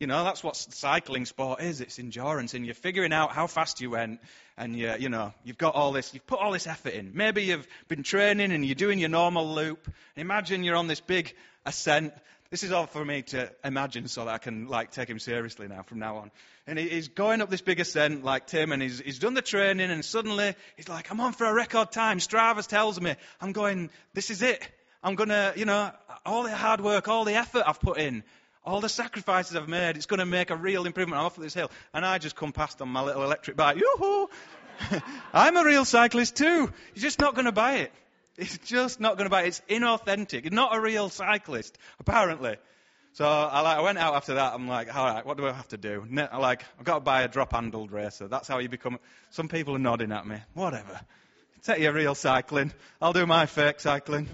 You 0.00 0.06
know, 0.06 0.24
that's 0.24 0.42
what 0.42 0.56
cycling 0.56 1.26
sport 1.26 1.60
is. 1.60 1.82
It's 1.82 1.98
endurance, 1.98 2.54
and 2.54 2.64
you're 2.64 2.74
figuring 2.74 3.12
out 3.12 3.32
how 3.32 3.46
fast 3.46 3.82
you 3.82 3.90
went, 3.90 4.18
and 4.56 4.74
you, 4.74 4.94
you 4.98 5.10
know, 5.10 5.34
you've 5.44 5.58
got 5.58 5.74
all 5.74 5.92
this, 5.92 6.14
you've 6.14 6.26
put 6.26 6.40
all 6.40 6.52
this 6.52 6.66
effort 6.66 6.94
in. 6.94 7.12
Maybe 7.12 7.44
you've 7.44 7.68
been 7.86 8.02
training 8.02 8.50
and 8.50 8.64
you're 8.64 8.74
doing 8.74 8.98
your 8.98 9.10
normal 9.10 9.54
loop. 9.54 9.92
Imagine 10.16 10.64
you're 10.64 10.76
on 10.76 10.86
this 10.86 11.00
big 11.00 11.34
ascent. 11.66 12.14
This 12.50 12.62
is 12.62 12.72
all 12.72 12.86
for 12.86 13.04
me 13.04 13.22
to 13.22 13.52
imagine 13.62 14.08
so 14.08 14.24
that 14.24 14.34
I 14.34 14.38
can 14.38 14.68
like 14.68 14.90
take 14.90 15.08
him 15.08 15.18
seriously 15.18 15.68
now 15.68 15.82
from 15.82 15.98
now 15.98 16.16
on. 16.16 16.30
And 16.66 16.78
he's 16.78 17.08
going 17.08 17.42
up 17.42 17.50
this 17.50 17.60
big 17.60 17.78
ascent 17.78 18.24
like 18.24 18.46
Tim 18.46 18.72
and 18.72 18.82
he's, 18.82 19.00
he's 19.00 19.18
done 19.18 19.34
the 19.34 19.42
training 19.42 19.90
and 19.90 20.04
suddenly 20.04 20.54
he's 20.76 20.88
like, 20.88 21.10
I'm 21.10 21.20
on 21.20 21.32
for 21.32 21.44
a 21.44 21.52
record 21.52 21.92
time. 21.92 22.18
Strava 22.18 22.66
tells 22.66 22.98
me. 23.00 23.14
I'm 23.40 23.52
going, 23.52 23.90
this 24.14 24.30
is 24.30 24.40
it. 24.40 24.66
I'm 25.02 25.14
going 25.14 25.28
to, 25.30 25.52
you 25.56 25.64
know, 25.64 25.90
all 26.26 26.42
the 26.42 26.54
hard 26.54 26.80
work, 26.80 27.08
all 27.08 27.24
the 27.24 27.34
effort 27.34 27.62
I've 27.66 27.80
put 27.80 27.98
in, 27.98 28.22
all 28.64 28.80
the 28.80 28.88
sacrifices 28.88 29.56
I've 29.56 29.68
made, 29.68 29.96
it's 29.96 30.06
going 30.06 30.18
to 30.18 30.26
make 30.26 30.50
a 30.50 30.56
real 30.56 30.86
improvement. 30.86 31.18
I'm 31.18 31.26
off 31.26 31.36
this 31.36 31.54
hill. 31.54 31.70
And 31.94 32.04
I 32.04 32.18
just 32.18 32.36
come 32.36 32.52
past 32.52 32.82
on 32.82 32.88
my 32.88 33.02
little 33.02 33.22
electric 33.22 33.56
bike. 33.56 33.76
Yoo-hoo! 33.78 34.28
I'm 35.32 35.56
a 35.56 35.64
real 35.64 35.84
cyclist 35.84 36.36
too. 36.36 36.70
You're 36.94 37.02
just 37.02 37.20
not 37.20 37.34
going 37.34 37.46
to 37.46 37.52
buy 37.52 37.76
it. 37.78 37.92
It's 38.36 38.58
just 38.58 39.00
not 39.00 39.16
going 39.16 39.26
to 39.26 39.30
buy 39.30 39.42
it. 39.42 39.48
It's 39.48 39.62
inauthentic. 39.68 40.44
You're 40.44 40.52
not 40.52 40.74
a 40.74 40.80
real 40.80 41.08
cyclist, 41.08 41.76
apparently. 41.98 42.56
So 43.12 43.26
I, 43.26 43.60
like, 43.60 43.78
I 43.78 43.80
went 43.80 43.98
out 43.98 44.14
after 44.14 44.34
that. 44.34 44.54
I'm 44.54 44.68
like, 44.68 44.94
all 44.94 45.04
right, 45.04 45.26
what 45.26 45.36
do 45.36 45.46
I 45.46 45.52
have 45.52 45.68
to 45.68 45.76
do? 45.76 46.06
Like, 46.10 46.62
I've 46.78 46.84
got 46.84 46.94
to 46.94 47.00
buy 47.00 47.22
a 47.22 47.28
drop-handled 47.28 47.90
racer. 47.90 48.28
That's 48.28 48.46
how 48.46 48.58
you 48.58 48.68
become. 48.68 48.98
Some 49.30 49.48
people 49.48 49.74
are 49.74 49.80
nodding 49.80 50.12
at 50.12 50.26
me. 50.26 50.36
Whatever. 50.54 51.00
Take 51.62 51.80
your 51.80 51.92
real 51.92 52.14
cycling. 52.14 52.72
I'll 53.02 53.12
do 53.12 53.26
my 53.26 53.46
fake 53.46 53.80
cycling. 53.80 54.28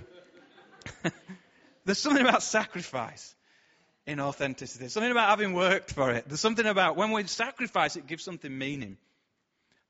There's 1.85 1.99
something 1.99 2.25
about 2.25 2.43
sacrifice 2.43 3.36
in 4.07 4.21
authenticity. 4.21 4.89
Something 4.89 5.11
about 5.11 5.31
having 5.31 5.53
worked 5.53 5.93
for 5.93 6.13
it. 6.13 6.29
There's 6.29 6.41
something 6.41 6.67
about 6.67 6.97
when 6.97 7.11
we 7.11 7.25
sacrifice, 7.25 7.97
it 7.97 8.07
gives 8.07 8.25
something 8.25 8.57
meaning. 8.57 8.97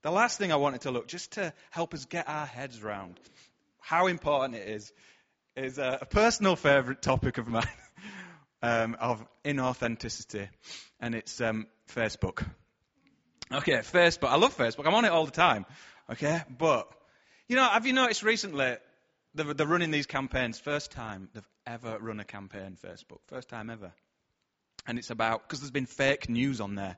The 0.01 0.11
last 0.11 0.37
thing 0.37 0.51
I 0.51 0.55
wanted 0.55 0.81
to 0.81 0.91
look, 0.91 1.07
just 1.07 1.33
to 1.33 1.53
help 1.69 1.93
us 1.93 2.05
get 2.05 2.27
our 2.27 2.45
heads 2.45 2.81
round 2.81 3.19
how 3.79 4.07
important 4.07 4.55
it 4.55 4.67
is, 4.67 4.91
is 5.55 5.77
a, 5.77 5.99
a 6.01 6.05
personal 6.05 6.55
favourite 6.55 7.01
topic 7.01 7.37
of 7.37 7.47
mine 7.47 7.67
um, 8.61 8.95
of 8.99 9.25
inauthenticity, 9.45 10.49
and 10.99 11.15
it's 11.15 11.39
um, 11.41 11.67
Facebook. 11.93 12.45
Okay, 13.51 13.77
Facebook. 13.77 14.27
I 14.27 14.35
love 14.35 14.55
Facebook. 14.57 14.85
I'm 14.85 14.93
on 14.93 15.05
it 15.05 15.11
all 15.11 15.25
the 15.25 15.31
time. 15.31 15.65
Okay, 16.11 16.41
but 16.57 16.89
you 17.47 17.55
know, 17.55 17.63
have 17.63 17.85
you 17.85 17.93
noticed 17.93 18.23
recently 18.23 18.75
they're, 19.33 19.53
they're 19.53 19.67
running 19.67 19.91
these 19.91 20.05
campaigns? 20.05 20.59
First 20.59 20.91
time 20.91 21.29
they've 21.33 21.47
ever 21.65 21.97
run 21.99 22.19
a 22.19 22.25
campaign, 22.25 22.77
Facebook. 22.83 23.19
First 23.27 23.49
time 23.49 23.69
ever. 23.69 23.93
And 24.87 24.97
it's 24.97 25.09
about, 25.09 25.43
because 25.43 25.59
there's 25.59 25.71
been 25.71 25.85
fake 25.85 26.29
news 26.29 26.61
on 26.61 26.75
there. 26.75 26.97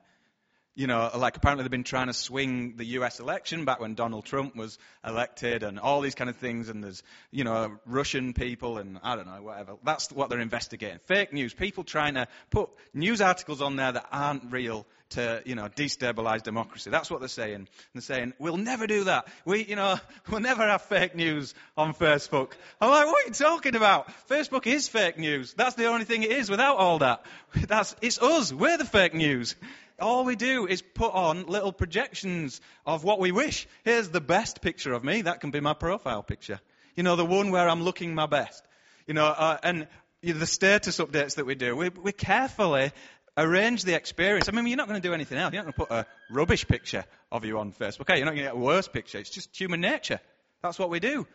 You 0.76 0.86
know, 0.86 1.10
like 1.16 1.36
apparently 1.36 1.64
they've 1.64 1.70
been 1.70 1.84
trying 1.84 2.06
to 2.06 2.12
swing 2.12 2.76
the 2.76 2.84
US 2.84 3.20
election 3.20 3.64
back 3.64 3.80
when 3.80 3.94
Donald 3.94 4.24
Trump 4.24 4.54
was 4.56 4.78
elected 5.04 5.62
and 5.62 5.78
all 5.78 6.00
these 6.00 6.14
kind 6.14 6.30
of 6.30 6.36
things. 6.36 6.68
And 6.68 6.82
there's, 6.82 7.02
you 7.30 7.44
know, 7.44 7.76
Russian 7.86 8.32
people 8.32 8.78
and 8.78 8.98
I 9.02 9.16
don't 9.16 9.26
know, 9.26 9.42
whatever. 9.42 9.74
That's 9.84 10.10
what 10.12 10.30
they're 10.30 10.40
investigating. 10.40 11.00
Fake 11.06 11.32
news. 11.32 11.52
People 11.52 11.84
trying 11.84 12.14
to 12.14 12.28
put 12.50 12.70
news 12.94 13.20
articles 13.20 13.60
on 13.60 13.76
there 13.76 13.92
that 13.92 14.06
aren't 14.12 14.52
real 14.52 14.86
to, 15.10 15.42
you 15.44 15.54
know, 15.54 15.68
destabilize 15.68 16.42
democracy. 16.42 16.90
That's 16.90 17.10
what 17.10 17.20
they're 17.20 17.28
saying. 17.28 17.54
And 17.54 17.68
they're 17.94 18.02
saying, 18.02 18.32
we'll 18.38 18.56
never 18.56 18.86
do 18.86 19.04
that. 19.04 19.26
We, 19.44 19.64
you 19.64 19.76
know, 19.76 19.98
we'll 20.30 20.40
never 20.40 20.66
have 20.66 20.82
fake 20.82 21.14
news 21.14 21.54
on 21.76 21.94
Facebook. 21.94 22.52
I'm 22.80 22.90
like, 22.90 23.06
what 23.06 23.24
are 23.24 23.28
you 23.28 23.34
talking 23.34 23.76
about? 23.76 24.08
Facebook 24.28 24.66
is 24.66 24.88
fake 24.88 25.18
news. 25.18 25.52
That's 25.54 25.74
the 25.74 25.86
only 25.86 26.04
thing 26.04 26.22
it 26.22 26.30
is 26.30 26.48
without 26.48 26.76
all 26.78 27.00
that. 27.00 27.24
That's, 27.68 27.94
it's 28.00 28.20
us. 28.20 28.52
We're 28.52 28.78
the 28.78 28.84
fake 28.84 29.14
news. 29.14 29.56
All 30.00 30.24
we 30.24 30.36
do 30.36 30.66
is 30.66 30.82
put 30.82 31.12
on 31.12 31.46
little 31.46 31.72
projections 31.72 32.60
of 32.86 33.04
what 33.04 33.18
we 33.18 33.32
wish. 33.32 33.66
Here's 33.84 34.08
the 34.08 34.20
best 34.20 34.62
picture 34.62 34.92
of 34.92 35.04
me. 35.04 35.22
That 35.22 35.40
can 35.40 35.50
be 35.50 35.60
my 35.60 35.74
profile 35.74 36.22
picture. 36.22 36.60
You 36.96 37.02
know, 37.02 37.16
the 37.16 37.24
one 37.24 37.50
where 37.50 37.68
I'm 37.68 37.82
looking 37.82 38.14
my 38.14 38.26
best. 38.26 38.64
You 39.06 39.14
know, 39.14 39.26
uh, 39.26 39.58
and 39.62 39.88
you 40.22 40.34
know, 40.34 40.40
the 40.40 40.46
status 40.46 40.98
updates 40.98 41.36
that 41.36 41.46
we 41.46 41.54
do, 41.54 41.76
we, 41.76 41.88
we 41.88 42.12
carefully 42.12 42.92
arrange 43.36 43.84
the 43.84 43.94
experience. 43.94 44.48
I 44.48 44.52
mean, 44.52 44.66
you're 44.66 44.76
not 44.76 44.88
going 44.88 45.00
to 45.00 45.08
do 45.08 45.14
anything 45.14 45.38
else. 45.38 45.52
You're 45.52 45.62
not 45.64 45.76
going 45.76 45.88
to 45.88 45.94
put 45.94 46.06
a 46.06 46.06
rubbish 46.30 46.66
picture 46.66 47.04
of 47.32 47.44
you 47.44 47.58
on 47.58 47.72
Facebook. 47.72 48.02
Okay, 48.02 48.16
you're 48.16 48.26
not 48.26 48.32
going 48.32 48.44
to 48.44 48.50
get 48.50 48.54
a 48.54 48.58
worse 48.58 48.88
picture. 48.88 49.18
It's 49.18 49.30
just 49.30 49.56
human 49.58 49.80
nature. 49.80 50.20
That's 50.62 50.78
what 50.78 50.90
we 50.90 51.00
do. 51.00 51.26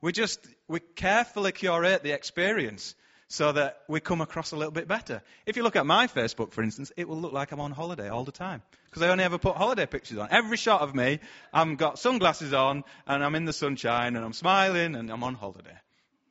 We 0.00 0.12
just, 0.12 0.40
we 0.68 0.80
carefully 0.80 1.52
curate 1.52 2.02
the 2.02 2.12
experience 2.12 2.94
so 3.30 3.52
that 3.52 3.80
we 3.86 4.00
come 4.00 4.20
across 4.20 4.50
a 4.50 4.56
little 4.56 4.72
bit 4.72 4.88
better. 4.88 5.22
If 5.46 5.56
you 5.56 5.62
look 5.62 5.76
at 5.76 5.86
my 5.86 6.08
Facebook, 6.08 6.50
for 6.50 6.64
instance, 6.64 6.90
it 6.96 7.08
will 7.08 7.20
look 7.20 7.32
like 7.32 7.52
I'm 7.52 7.60
on 7.60 7.70
holiday 7.70 8.08
all 8.08 8.24
the 8.24 8.32
time. 8.32 8.60
Because 8.86 9.02
I 9.02 9.08
only 9.08 9.22
ever 9.22 9.38
put 9.38 9.54
holiday 9.54 9.86
pictures 9.86 10.18
on. 10.18 10.28
Every 10.32 10.56
shot 10.56 10.80
of 10.80 10.96
me, 10.96 11.20
I've 11.52 11.78
got 11.78 12.00
sunglasses 12.00 12.52
on, 12.52 12.82
and 13.06 13.22
I'm 13.22 13.36
in 13.36 13.44
the 13.44 13.52
sunshine, 13.52 14.16
and 14.16 14.24
I'm 14.24 14.32
smiling, 14.32 14.96
and 14.96 15.08
I'm 15.10 15.22
on 15.22 15.36
holiday. 15.36 15.78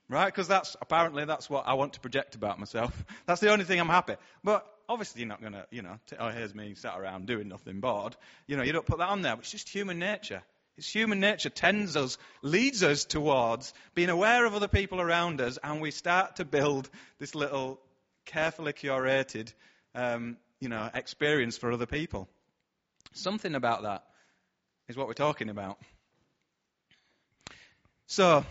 Right? 0.10 0.26
Because 0.26 0.50
that's, 0.50 0.76
apparently, 0.82 1.24
that's 1.24 1.50
what 1.50 1.66
I 1.68 1.76
want 1.76 1.94
to 1.94 2.02
project 2.02 2.36
about 2.36 2.60
myself. 2.60 3.06
That's 3.28 3.40
the 3.40 3.52
only 3.52 3.64
thing 3.64 3.80
I'm 3.80 3.88
happy. 3.88 4.16
But 4.44 4.66
obviously 4.90 5.22
you're 5.22 5.30
not 5.30 5.40
going 5.40 5.54
to, 5.54 5.68
you 5.70 5.84
know, 5.84 6.00
t- 6.08 6.16
oh, 6.20 6.30
here's 6.30 6.56
me 6.56 6.74
sat 6.74 7.00
around 7.00 7.28
doing 7.28 7.48
nothing 7.48 7.80
bored. 7.80 8.16
You 8.48 8.58
know, 8.58 8.64
you 8.64 8.74
don't 8.74 8.88
put 8.88 8.98
that 8.98 9.10
on 9.10 9.22
there. 9.22 9.36
It's 9.36 9.52
just 9.52 9.70
human 9.70 10.00
nature. 10.00 10.42
It's 10.80 10.90
human 10.90 11.20
nature 11.20 11.50
tends 11.50 11.98
us, 11.98 12.18
leads 12.42 12.84
us 12.84 13.04
towards 13.04 13.74
being 13.96 14.08
aware 14.08 14.46
of 14.46 14.56
other 14.56 14.70
people 14.70 15.02
around 15.02 15.42
us, 15.42 15.60
and 15.62 15.82
we 15.82 15.92
start 15.92 16.38
to 16.38 16.46
build 16.46 16.90
this 17.20 17.36
little 17.36 17.82
carefully 18.26 18.72
curated, 18.72 19.52
um, 19.94 20.38
you 20.62 20.70
know, 20.70 20.90
experience 20.94 21.58
for 21.58 21.74
other 21.74 21.86
people. 21.86 22.30
Something 23.12 23.56
about 23.56 23.84
that 23.84 24.06
is 24.88 24.96
what 24.96 25.08
we're 25.08 25.16
talking 25.16 25.50
about. 25.50 25.78
So, 28.08 28.46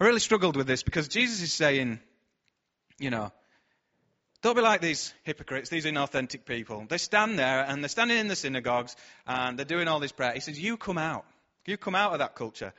I 0.00 0.04
really 0.04 0.18
struggled 0.18 0.56
with 0.56 0.66
this 0.66 0.82
because 0.82 1.06
Jesus 1.06 1.42
is 1.42 1.52
saying, 1.52 2.00
you 2.98 3.10
know, 3.10 3.30
don't 4.44 4.56
be 4.56 4.60
like 4.60 4.82
these 4.82 5.14
hypocrites, 5.22 5.70
these 5.70 5.86
inauthentic 5.86 6.44
people. 6.44 6.84
They 6.86 6.98
stand 6.98 7.38
there 7.38 7.64
and 7.66 7.82
they're 7.82 7.88
standing 7.88 8.18
in 8.18 8.28
the 8.28 8.36
synagogues 8.36 8.94
and 9.26 9.58
they're 9.58 9.64
doing 9.64 9.88
all 9.88 10.00
this 10.00 10.12
prayer. 10.12 10.32
He 10.34 10.40
says, 10.40 10.60
You 10.60 10.76
come 10.76 10.98
out. 10.98 11.24
You 11.64 11.78
come 11.78 11.94
out 11.94 12.12
of 12.12 12.18
that 12.18 12.34
culture. 12.34 12.74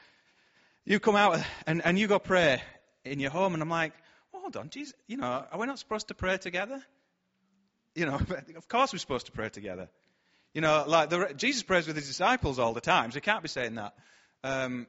You 0.86 1.00
come 1.00 1.16
out 1.16 1.44
and, 1.66 1.84
and 1.84 1.98
you 1.98 2.06
go 2.06 2.20
pray 2.20 2.62
in 3.04 3.20
your 3.20 3.32
home. 3.32 3.56
And 3.56 3.64
I'm 3.64 3.70
like, 3.70 3.94
well, 4.32 4.44
hold 4.44 4.58
on, 4.58 4.70
Jesus, 4.70 4.94
you 5.08 5.18
know, 5.18 5.26
are 5.52 5.60
we 5.60 5.66
not 5.66 5.80
supposed 5.80 6.10
to 6.10 6.14
pray 6.14 6.38
together? 6.38 6.80
You 7.96 8.06
know, 8.06 8.20
of 8.58 8.68
course 8.68 8.94
we're 8.94 9.00
supposed 9.00 9.26
to 9.26 9.32
pray 9.32 9.50
together. 9.50 9.90
You 10.54 10.62
know, 10.62 10.84
like 10.86 11.10
the, 11.10 11.34
Jesus 11.36 11.64
prays 11.64 11.88
with 11.88 11.96
his 11.96 12.06
disciples 12.06 12.60
all 12.60 12.74
the 12.74 12.82
time, 12.82 13.10
so 13.10 13.16
he 13.16 13.22
can't 13.22 13.42
be 13.42 13.50
saying 13.50 13.74
that. 13.76 13.96
Um, 14.44 14.86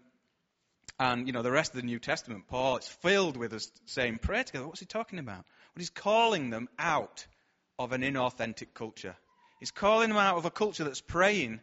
and, 1.01 1.27
you 1.27 1.33
know, 1.33 1.43
the 1.43 1.51
rest 1.51 1.75
of 1.75 1.81
the 1.81 1.87
New 1.87 2.01
Testament, 2.01 2.49
Paul, 2.49 2.77
it's 2.77 2.89
filled 2.89 3.39
with 3.39 3.55
us 3.55 3.71
saying, 3.87 4.19
pray 4.21 4.43
together. 4.43 4.67
What's 4.67 4.81
he 4.81 4.87
talking 4.87 5.19
about? 5.19 5.47
But 5.77 5.83
he's 5.83 5.91
calling 5.91 6.49
them 6.49 6.71
out 6.79 7.27
of 7.79 7.93
an 7.93 8.01
inauthentic 8.01 8.73
culture. 8.73 9.15
He's 9.61 9.73
calling 9.73 10.09
them 10.09 10.17
out 10.17 10.39
of 10.39 10.47
a 10.47 10.51
culture 10.51 10.85
that's 10.85 11.03
praying 11.03 11.61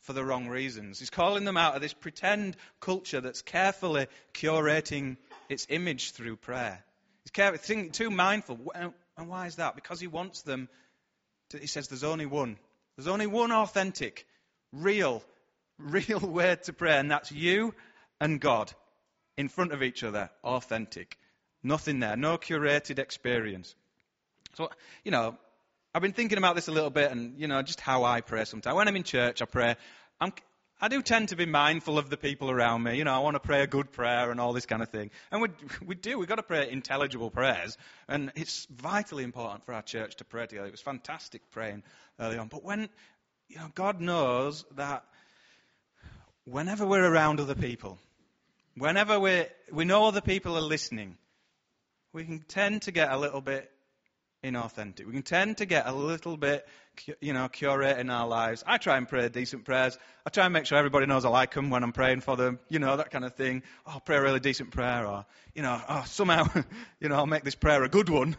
for 0.00 0.14
the 0.14 0.24
wrong 0.24 0.48
reasons. 0.48 0.98
He's 0.98 1.10
calling 1.10 1.44
them 1.44 1.56
out 1.56 1.76
of 1.76 1.80
this 1.80 1.94
pretend 1.94 2.56
culture 2.80 3.20
that's 3.20 3.42
carefully 3.42 4.08
curating 4.34 5.16
its 5.48 5.68
image 5.70 6.10
through 6.10 6.38
prayer. 6.38 6.82
He's 7.22 7.30
carefully, 7.30 7.90
too 7.90 8.10
mindful. 8.10 8.58
And 8.74 9.28
why 9.28 9.46
is 9.46 9.54
that? 9.56 9.76
Because 9.76 10.00
he 10.00 10.08
wants 10.08 10.42
them 10.42 10.68
to, 11.50 11.58
he 11.58 11.68
says 11.68 11.86
there's 11.86 12.02
only 12.02 12.26
one. 12.26 12.58
There's 12.96 13.06
only 13.06 13.28
one 13.28 13.52
authentic, 13.52 14.26
real, 14.72 15.22
real 15.78 16.18
way 16.18 16.56
to 16.64 16.72
pray, 16.72 16.96
and 16.98 17.12
that's 17.12 17.30
you 17.30 17.76
and 18.20 18.40
God 18.40 18.72
in 19.36 19.46
front 19.46 19.70
of 19.70 19.84
each 19.84 20.02
other, 20.02 20.30
authentic. 20.42 21.16
Nothing 21.66 21.98
there. 21.98 22.16
No 22.16 22.38
curated 22.38 23.00
experience. 23.00 23.74
So, 24.54 24.70
you 25.04 25.10
know, 25.10 25.36
I've 25.92 26.00
been 26.00 26.12
thinking 26.12 26.38
about 26.38 26.54
this 26.54 26.68
a 26.68 26.72
little 26.72 26.90
bit 26.90 27.10
and, 27.10 27.40
you 27.40 27.48
know, 27.48 27.60
just 27.62 27.80
how 27.80 28.04
I 28.04 28.20
pray 28.20 28.44
sometimes. 28.44 28.76
When 28.76 28.86
I'm 28.86 28.94
in 28.94 29.02
church, 29.02 29.42
I 29.42 29.46
pray. 29.46 29.74
I'm, 30.20 30.32
I 30.80 30.86
do 30.86 31.02
tend 31.02 31.30
to 31.30 31.36
be 31.36 31.44
mindful 31.44 31.98
of 31.98 32.08
the 32.08 32.16
people 32.16 32.52
around 32.52 32.84
me. 32.84 32.96
You 32.96 33.02
know, 33.04 33.12
I 33.12 33.18
want 33.18 33.34
to 33.34 33.40
pray 33.40 33.62
a 33.62 33.66
good 33.66 33.90
prayer 33.90 34.30
and 34.30 34.40
all 34.40 34.52
this 34.52 34.66
kind 34.66 34.80
of 34.80 34.90
thing. 34.90 35.10
And 35.32 35.42
we, 35.42 35.48
we 35.84 35.94
do. 35.96 36.18
We've 36.18 36.28
got 36.28 36.36
to 36.36 36.44
pray 36.44 36.70
intelligible 36.70 37.30
prayers. 37.30 37.76
And 38.06 38.30
it's 38.36 38.66
vitally 38.66 39.24
important 39.24 39.66
for 39.66 39.74
our 39.74 39.82
church 39.82 40.16
to 40.16 40.24
pray 40.24 40.46
together. 40.46 40.68
It 40.68 40.72
was 40.72 40.80
fantastic 40.80 41.42
praying 41.50 41.82
early 42.20 42.38
on. 42.38 42.46
But 42.46 42.62
when, 42.62 42.88
you 43.48 43.56
know, 43.56 43.70
God 43.74 44.00
knows 44.00 44.64
that 44.76 45.02
whenever 46.44 46.86
we're 46.86 47.04
around 47.04 47.40
other 47.40 47.56
people, 47.56 47.98
whenever 48.76 49.18
we 49.18 49.46
we 49.72 49.84
know 49.84 50.04
other 50.04 50.20
people 50.20 50.56
are 50.56 50.68
listening, 50.76 51.16
we 52.16 52.24
can 52.24 52.38
tend 52.48 52.80
to 52.80 52.92
get 52.92 53.12
a 53.12 53.18
little 53.18 53.42
bit 53.42 53.70
inauthentic. 54.42 55.04
We 55.04 55.12
can 55.12 55.22
tend 55.22 55.58
to 55.58 55.66
get 55.66 55.86
a 55.86 55.92
little 55.92 56.38
bit, 56.38 56.66
you 57.20 57.34
know, 57.34 57.46
curate 57.48 57.98
in 57.98 58.08
our 58.08 58.26
lives. 58.26 58.64
I 58.66 58.78
try 58.78 58.96
and 58.96 59.06
pray 59.06 59.28
decent 59.28 59.66
prayers. 59.66 59.98
I 60.24 60.30
try 60.30 60.44
and 60.44 60.52
make 60.54 60.64
sure 60.64 60.78
everybody 60.78 61.04
knows 61.04 61.26
I 61.26 61.28
like 61.28 61.52
them 61.52 61.68
when 61.68 61.82
I'm 61.82 61.92
praying 61.92 62.22
for 62.22 62.34
them, 62.34 62.58
you 62.70 62.78
know, 62.78 62.96
that 62.96 63.10
kind 63.10 63.26
of 63.26 63.34
thing. 63.34 63.62
Oh, 63.86 63.92
I'll 63.92 64.00
pray 64.00 64.16
a 64.16 64.22
really 64.22 64.40
decent 64.40 64.70
prayer, 64.70 65.06
or, 65.06 65.26
you 65.54 65.60
know, 65.60 65.78
oh, 65.86 66.04
somehow, 66.06 66.46
you 67.00 67.10
know, 67.10 67.16
I'll 67.16 67.26
make 67.26 67.44
this 67.44 67.54
prayer 67.54 67.84
a 67.84 67.88
good 67.90 68.08
one. 68.08 68.34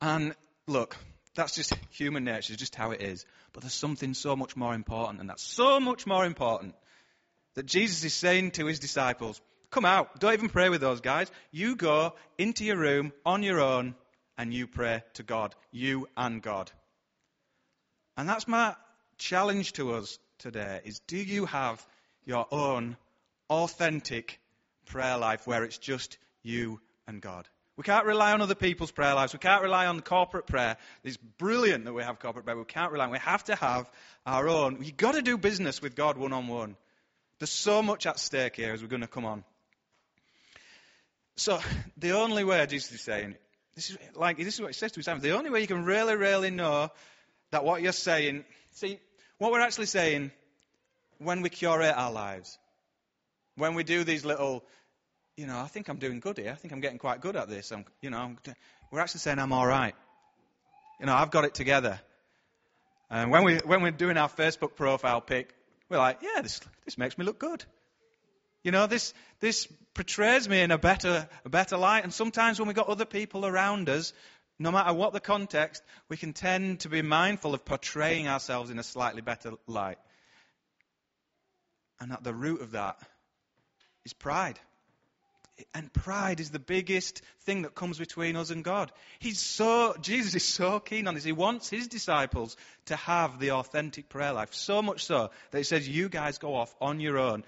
And 0.00 0.34
look, 0.66 0.96
that's 1.36 1.54
just 1.54 1.72
human 1.90 2.24
nature, 2.24 2.52
it's 2.52 2.60
just 2.60 2.74
how 2.74 2.90
it 2.90 3.00
is. 3.00 3.24
But 3.52 3.62
there's 3.62 3.74
something 3.74 4.12
so 4.12 4.34
much 4.34 4.56
more 4.56 4.74
important, 4.74 5.20
and 5.20 5.30
that's 5.30 5.44
so 5.44 5.78
much 5.78 6.04
more 6.04 6.26
important 6.26 6.74
that 7.54 7.66
Jesus 7.66 8.02
is 8.02 8.12
saying 8.12 8.50
to 8.52 8.66
his 8.66 8.80
disciples, 8.80 9.40
Come 9.74 9.84
out. 9.84 10.20
Don't 10.20 10.34
even 10.34 10.50
pray 10.50 10.68
with 10.68 10.80
those 10.80 11.00
guys. 11.00 11.28
You 11.50 11.74
go 11.74 12.14
into 12.38 12.64
your 12.64 12.76
room 12.76 13.12
on 13.26 13.42
your 13.42 13.60
own 13.60 13.96
and 14.38 14.54
you 14.54 14.68
pray 14.68 15.02
to 15.14 15.24
God. 15.24 15.52
You 15.72 16.08
and 16.16 16.40
God. 16.40 16.70
And 18.16 18.28
that's 18.28 18.46
my 18.46 18.76
challenge 19.18 19.72
to 19.72 19.94
us 19.94 20.16
today 20.38 20.80
is 20.84 21.00
do 21.08 21.16
you 21.16 21.46
have 21.46 21.84
your 22.24 22.46
own 22.52 22.96
authentic 23.50 24.38
prayer 24.86 25.18
life 25.18 25.44
where 25.44 25.64
it's 25.64 25.78
just 25.78 26.18
you 26.44 26.80
and 27.08 27.20
God. 27.20 27.48
We 27.76 27.82
can't 27.82 28.06
rely 28.06 28.32
on 28.32 28.42
other 28.42 28.54
people's 28.54 28.92
prayer 28.92 29.16
lives. 29.16 29.32
We 29.32 29.40
can't 29.40 29.64
rely 29.64 29.86
on 29.86 30.00
corporate 30.02 30.46
prayer. 30.46 30.76
It's 31.02 31.16
brilliant 31.16 31.84
that 31.86 31.94
we 31.94 32.04
have 32.04 32.20
corporate 32.20 32.44
prayer. 32.44 32.56
We 32.56 32.64
can't 32.64 32.92
rely 32.92 33.06
on 33.06 33.10
We 33.10 33.18
have 33.18 33.42
to 33.46 33.56
have 33.56 33.90
our 34.24 34.48
own. 34.48 34.84
You've 34.84 34.96
got 34.96 35.14
to 35.14 35.22
do 35.22 35.36
business 35.36 35.82
with 35.82 35.96
God 35.96 36.16
one 36.16 36.32
on 36.32 36.46
one. 36.46 36.76
There's 37.40 37.50
so 37.50 37.82
much 37.82 38.06
at 38.06 38.20
stake 38.20 38.54
here 38.54 38.72
as 38.72 38.80
we're 38.80 38.86
going 38.86 39.00
to 39.00 39.08
come 39.08 39.24
on. 39.24 39.42
So, 41.36 41.60
the 41.96 42.12
only 42.12 42.44
way, 42.44 42.64
Jesus 42.66 42.92
is 42.92 43.00
saying, 43.00 43.36
this 43.74 43.90
is 43.90 43.98
like 44.14 44.36
this 44.36 44.54
is 44.54 44.60
what 44.60 44.68
he 44.68 44.74
says 44.74 44.92
to 44.92 45.00
his. 45.00 45.22
The 45.22 45.36
only 45.36 45.50
way 45.50 45.60
you 45.60 45.66
can 45.66 45.84
really, 45.84 46.16
really 46.16 46.50
know 46.50 46.90
that 47.50 47.64
what 47.64 47.82
you're 47.82 47.92
saying, 47.92 48.44
see, 48.72 48.98
what 49.38 49.50
we're 49.50 49.60
actually 49.60 49.86
saying 49.86 50.30
when 51.18 51.42
we 51.42 51.50
curate 51.50 51.94
our 51.96 52.12
lives, 52.12 52.58
when 53.56 53.74
we 53.74 53.82
do 53.82 54.04
these 54.04 54.24
little 54.24 54.64
you 55.36 55.46
know, 55.46 55.58
I 55.58 55.66
think 55.66 55.88
I'm 55.88 55.96
doing 55.96 56.20
good 56.20 56.38
here. 56.38 56.52
I 56.52 56.54
think 56.54 56.72
I'm 56.72 56.80
getting 56.80 56.98
quite 56.98 57.20
good 57.20 57.36
at 57.36 57.48
this. 57.48 57.72
I'm, 57.72 57.84
you 58.00 58.10
know, 58.10 58.18
I'm, 58.18 58.38
we're 58.90 59.00
actually 59.00 59.20
saying 59.20 59.38
I'm 59.38 59.52
all 59.52 59.66
right. 59.66 59.94
You 61.00 61.06
know, 61.06 61.14
I've 61.14 61.30
got 61.30 61.44
it 61.44 61.54
together. 61.54 62.00
And 63.10 63.30
when 63.30 63.44
we 63.44 63.56
when 63.58 63.82
we're 63.82 63.90
doing 63.90 64.16
our 64.16 64.28
Facebook 64.28 64.76
profile 64.76 65.20
pic, 65.20 65.54
we're 65.88 65.98
like, 65.98 66.20
yeah, 66.22 66.40
this 66.40 66.60
this 66.84 66.96
makes 66.96 67.18
me 67.18 67.24
look 67.24 67.38
good. 67.38 67.64
You 68.64 68.72
know, 68.72 68.88
this 68.88 69.14
this 69.38 69.68
portrays 69.94 70.48
me 70.48 70.62
in 70.62 70.72
a 70.72 70.78
better 70.78 71.28
a 71.44 71.48
better 71.48 71.76
light. 71.76 72.02
And 72.02 72.12
sometimes 72.12 72.58
when 72.58 72.66
we've 72.66 72.74
got 72.74 72.88
other 72.88 73.04
people 73.04 73.46
around 73.46 73.88
us, 73.88 74.12
no 74.58 74.72
matter 74.72 74.92
what 74.92 75.12
the 75.12 75.20
context, 75.20 75.82
we 76.08 76.16
can 76.16 76.32
tend 76.32 76.80
to 76.80 76.88
be 76.88 77.02
mindful 77.02 77.54
of 77.54 77.64
portraying 77.64 78.26
ourselves 78.26 78.70
in 78.70 78.78
a 78.78 78.82
slightly 78.82 79.20
better 79.20 79.52
light. 79.66 79.98
And 82.00 82.10
at 82.10 82.24
the 82.24 82.34
root 82.34 82.60
of 82.60 82.72
that 82.72 82.98
is 84.04 84.12
pride. 84.12 84.58
And 85.72 85.92
pride 85.92 86.40
is 86.40 86.50
the 86.50 86.58
biggest 86.58 87.22
thing 87.42 87.62
that 87.62 87.76
comes 87.76 87.98
between 87.98 88.34
us 88.34 88.50
and 88.50 88.64
God. 88.64 88.90
He's 89.20 89.38
so, 89.38 89.94
Jesus 90.00 90.34
is 90.34 90.44
so 90.44 90.80
keen 90.80 91.06
on 91.06 91.14
this. 91.14 91.22
He 91.22 91.30
wants 91.30 91.70
his 91.70 91.86
disciples 91.86 92.56
to 92.86 92.96
have 92.96 93.38
the 93.38 93.52
authentic 93.52 94.08
prayer 94.08 94.32
life. 94.32 94.52
So 94.52 94.82
much 94.82 95.04
so 95.04 95.30
that 95.52 95.58
he 95.58 95.62
says, 95.62 95.88
you 95.88 96.08
guys 96.08 96.38
go 96.38 96.56
off 96.56 96.74
on 96.80 96.98
your 96.98 97.18
own. 97.18 97.44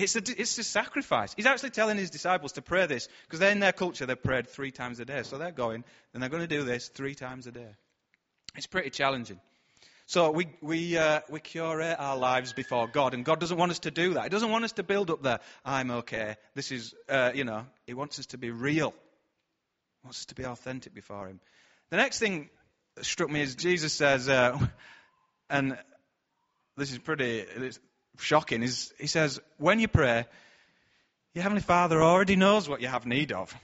It's 0.00 0.16
a, 0.16 0.22
it's 0.40 0.56
a 0.58 0.64
sacrifice. 0.64 1.34
He's 1.34 1.46
actually 1.46 1.70
telling 1.70 1.98
his 1.98 2.10
disciples 2.10 2.52
to 2.52 2.62
pray 2.62 2.86
this 2.86 3.08
because 3.26 3.38
they're 3.38 3.52
in 3.52 3.60
their 3.60 3.72
culture, 3.72 4.06
they 4.06 4.14
prayed 4.14 4.48
three 4.48 4.70
times 4.70 4.98
a 5.00 5.04
day. 5.04 5.22
So 5.24 5.36
they're 5.36 5.50
going 5.50 5.84
and 6.14 6.22
they're 6.22 6.30
going 6.30 6.42
to 6.42 6.48
do 6.48 6.64
this 6.64 6.88
three 6.88 7.14
times 7.14 7.46
a 7.46 7.52
day. 7.52 7.68
It's 8.56 8.66
pretty 8.66 8.90
challenging. 8.90 9.40
So 10.06 10.32
we, 10.32 10.48
we, 10.60 10.96
uh, 10.98 11.20
we 11.30 11.38
curate 11.38 11.96
our 12.00 12.16
lives 12.16 12.52
before 12.52 12.88
God, 12.88 13.14
and 13.14 13.24
God 13.24 13.38
doesn't 13.38 13.56
want 13.56 13.70
us 13.70 13.78
to 13.80 13.92
do 13.92 14.14
that. 14.14 14.24
He 14.24 14.28
doesn't 14.28 14.50
want 14.50 14.64
us 14.64 14.72
to 14.72 14.82
build 14.82 15.08
up 15.08 15.22
the, 15.22 15.38
I'm 15.64 15.90
okay, 15.92 16.34
this 16.56 16.72
is, 16.72 16.94
uh, 17.08 17.30
you 17.32 17.44
know, 17.44 17.64
He 17.86 17.94
wants 17.94 18.18
us 18.18 18.26
to 18.26 18.38
be 18.38 18.50
real. 18.50 18.90
He 18.90 20.06
wants 20.06 20.22
us 20.22 20.24
to 20.26 20.34
be 20.34 20.44
authentic 20.44 20.94
before 20.94 21.28
Him. 21.28 21.38
The 21.90 21.96
next 21.96 22.18
thing 22.18 22.50
that 22.96 23.04
struck 23.04 23.30
me 23.30 23.40
is 23.40 23.54
Jesus 23.54 23.92
says, 23.92 24.28
uh, 24.28 24.58
and 25.48 25.78
this 26.76 26.90
is 26.90 26.98
pretty 26.98 27.44
shocking, 28.22 28.62
is 28.62 28.92
He 28.98 29.06
says, 29.06 29.40
when 29.58 29.80
you 29.80 29.88
pray, 29.88 30.26
your 31.34 31.42
Heavenly 31.42 31.62
Father 31.62 32.02
already 32.02 32.36
knows 32.36 32.68
what 32.68 32.80
you 32.80 32.88
have 32.88 33.06
need 33.06 33.32
of. 33.32 33.54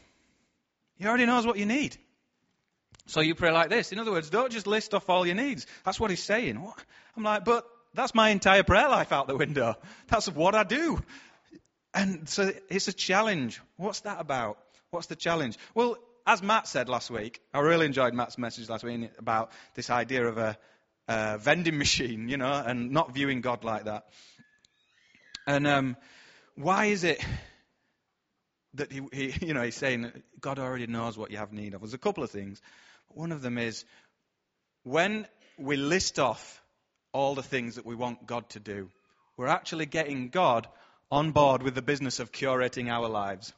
He 0.98 1.06
already 1.06 1.26
knows 1.26 1.46
what 1.46 1.58
you 1.58 1.66
need. 1.66 1.96
So 3.06 3.20
you 3.20 3.34
pray 3.34 3.52
like 3.52 3.70
this. 3.70 3.92
In 3.92 3.98
other 3.98 4.10
words, 4.10 4.30
don't 4.30 4.50
just 4.50 4.66
list 4.66 4.94
off 4.94 5.08
all 5.08 5.26
your 5.26 5.36
needs. 5.36 5.66
That's 5.84 6.00
what 6.00 6.10
he's 6.10 6.22
saying. 6.22 6.60
What? 6.60 6.76
I'm 7.16 7.22
like, 7.22 7.44
but 7.44 7.66
that's 7.94 8.14
my 8.14 8.30
entire 8.30 8.62
prayer 8.62 8.88
life 8.88 9.12
out 9.12 9.28
the 9.28 9.36
window. 9.36 9.76
That's 10.08 10.28
what 10.28 10.54
I 10.54 10.64
do. 10.64 11.00
And 11.94 12.28
so 12.28 12.52
it's 12.68 12.88
a 12.88 12.92
challenge. 12.92 13.60
What's 13.76 14.00
that 14.00 14.20
about? 14.20 14.58
What's 14.90 15.06
the 15.06 15.16
challenge? 15.16 15.56
Well, 15.74 15.96
as 16.26 16.42
Matt 16.42 16.66
said 16.66 16.88
last 16.88 17.10
week, 17.10 17.40
I 17.54 17.60
really 17.60 17.86
enjoyed 17.86 18.12
Matt's 18.12 18.36
message 18.38 18.68
last 18.68 18.84
week 18.84 19.10
about 19.18 19.52
this 19.74 19.88
idea 19.88 20.26
of 20.26 20.38
a, 20.38 20.58
a 21.08 21.38
vending 21.38 21.78
machine, 21.78 22.28
you 22.28 22.36
know, 22.36 22.52
and 22.52 22.90
not 22.90 23.14
viewing 23.14 23.40
God 23.40 23.62
like 23.64 23.84
that. 23.84 24.06
And 25.46 25.66
um, 25.66 25.96
why 26.54 26.86
is 26.86 27.04
it 27.04 27.24
that 28.74 28.90
he, 28.90 29.02
he, 29.12 29.34
you 29.46 29.54
know, 29.54 29.62
he's 29.62 29.76
saying 29.76 30.12
God 30.40 30.58
already 30.58 30.86
knows 30.86 31.16
what 31.16 31.30
you 31.30 31.38
have 31.38 31.52
need 31.52 31.74
of? 31.74 31.80
There's 31.80 31.94
a 31.94 31.98
couple 31.98 32.24
of 32.24 32.30
things. 32.30 32.60
One 33.08 33.32
of 33.32 33.42
them 33.42 33.58
is 33.58 33.84
when 34.82 35.26
we 35.58 35.76
list 35.76 36.18
off 36.18 36.62
all 37.12 37.34
the 37.34 37.42
things 37.42 37.76
that 37.76 37.86
we 37.86 37.94
want 37.94 38.26
God 38.26 38.48
to 38.50 38.60
do, 38.60 38.90
we're 39.36 39.46
actually 39.46 39.86
getting 39.86 40.28
God 40.28 40.66
on 41.10 41.30
board 41.32 41.62
with 41.62 41.74
the 41.74 41.82
business 41.82 42.20
of 42.20 42.32
curating 42.32 42.88
our 42.88 43.08
lives. 43.08 43.52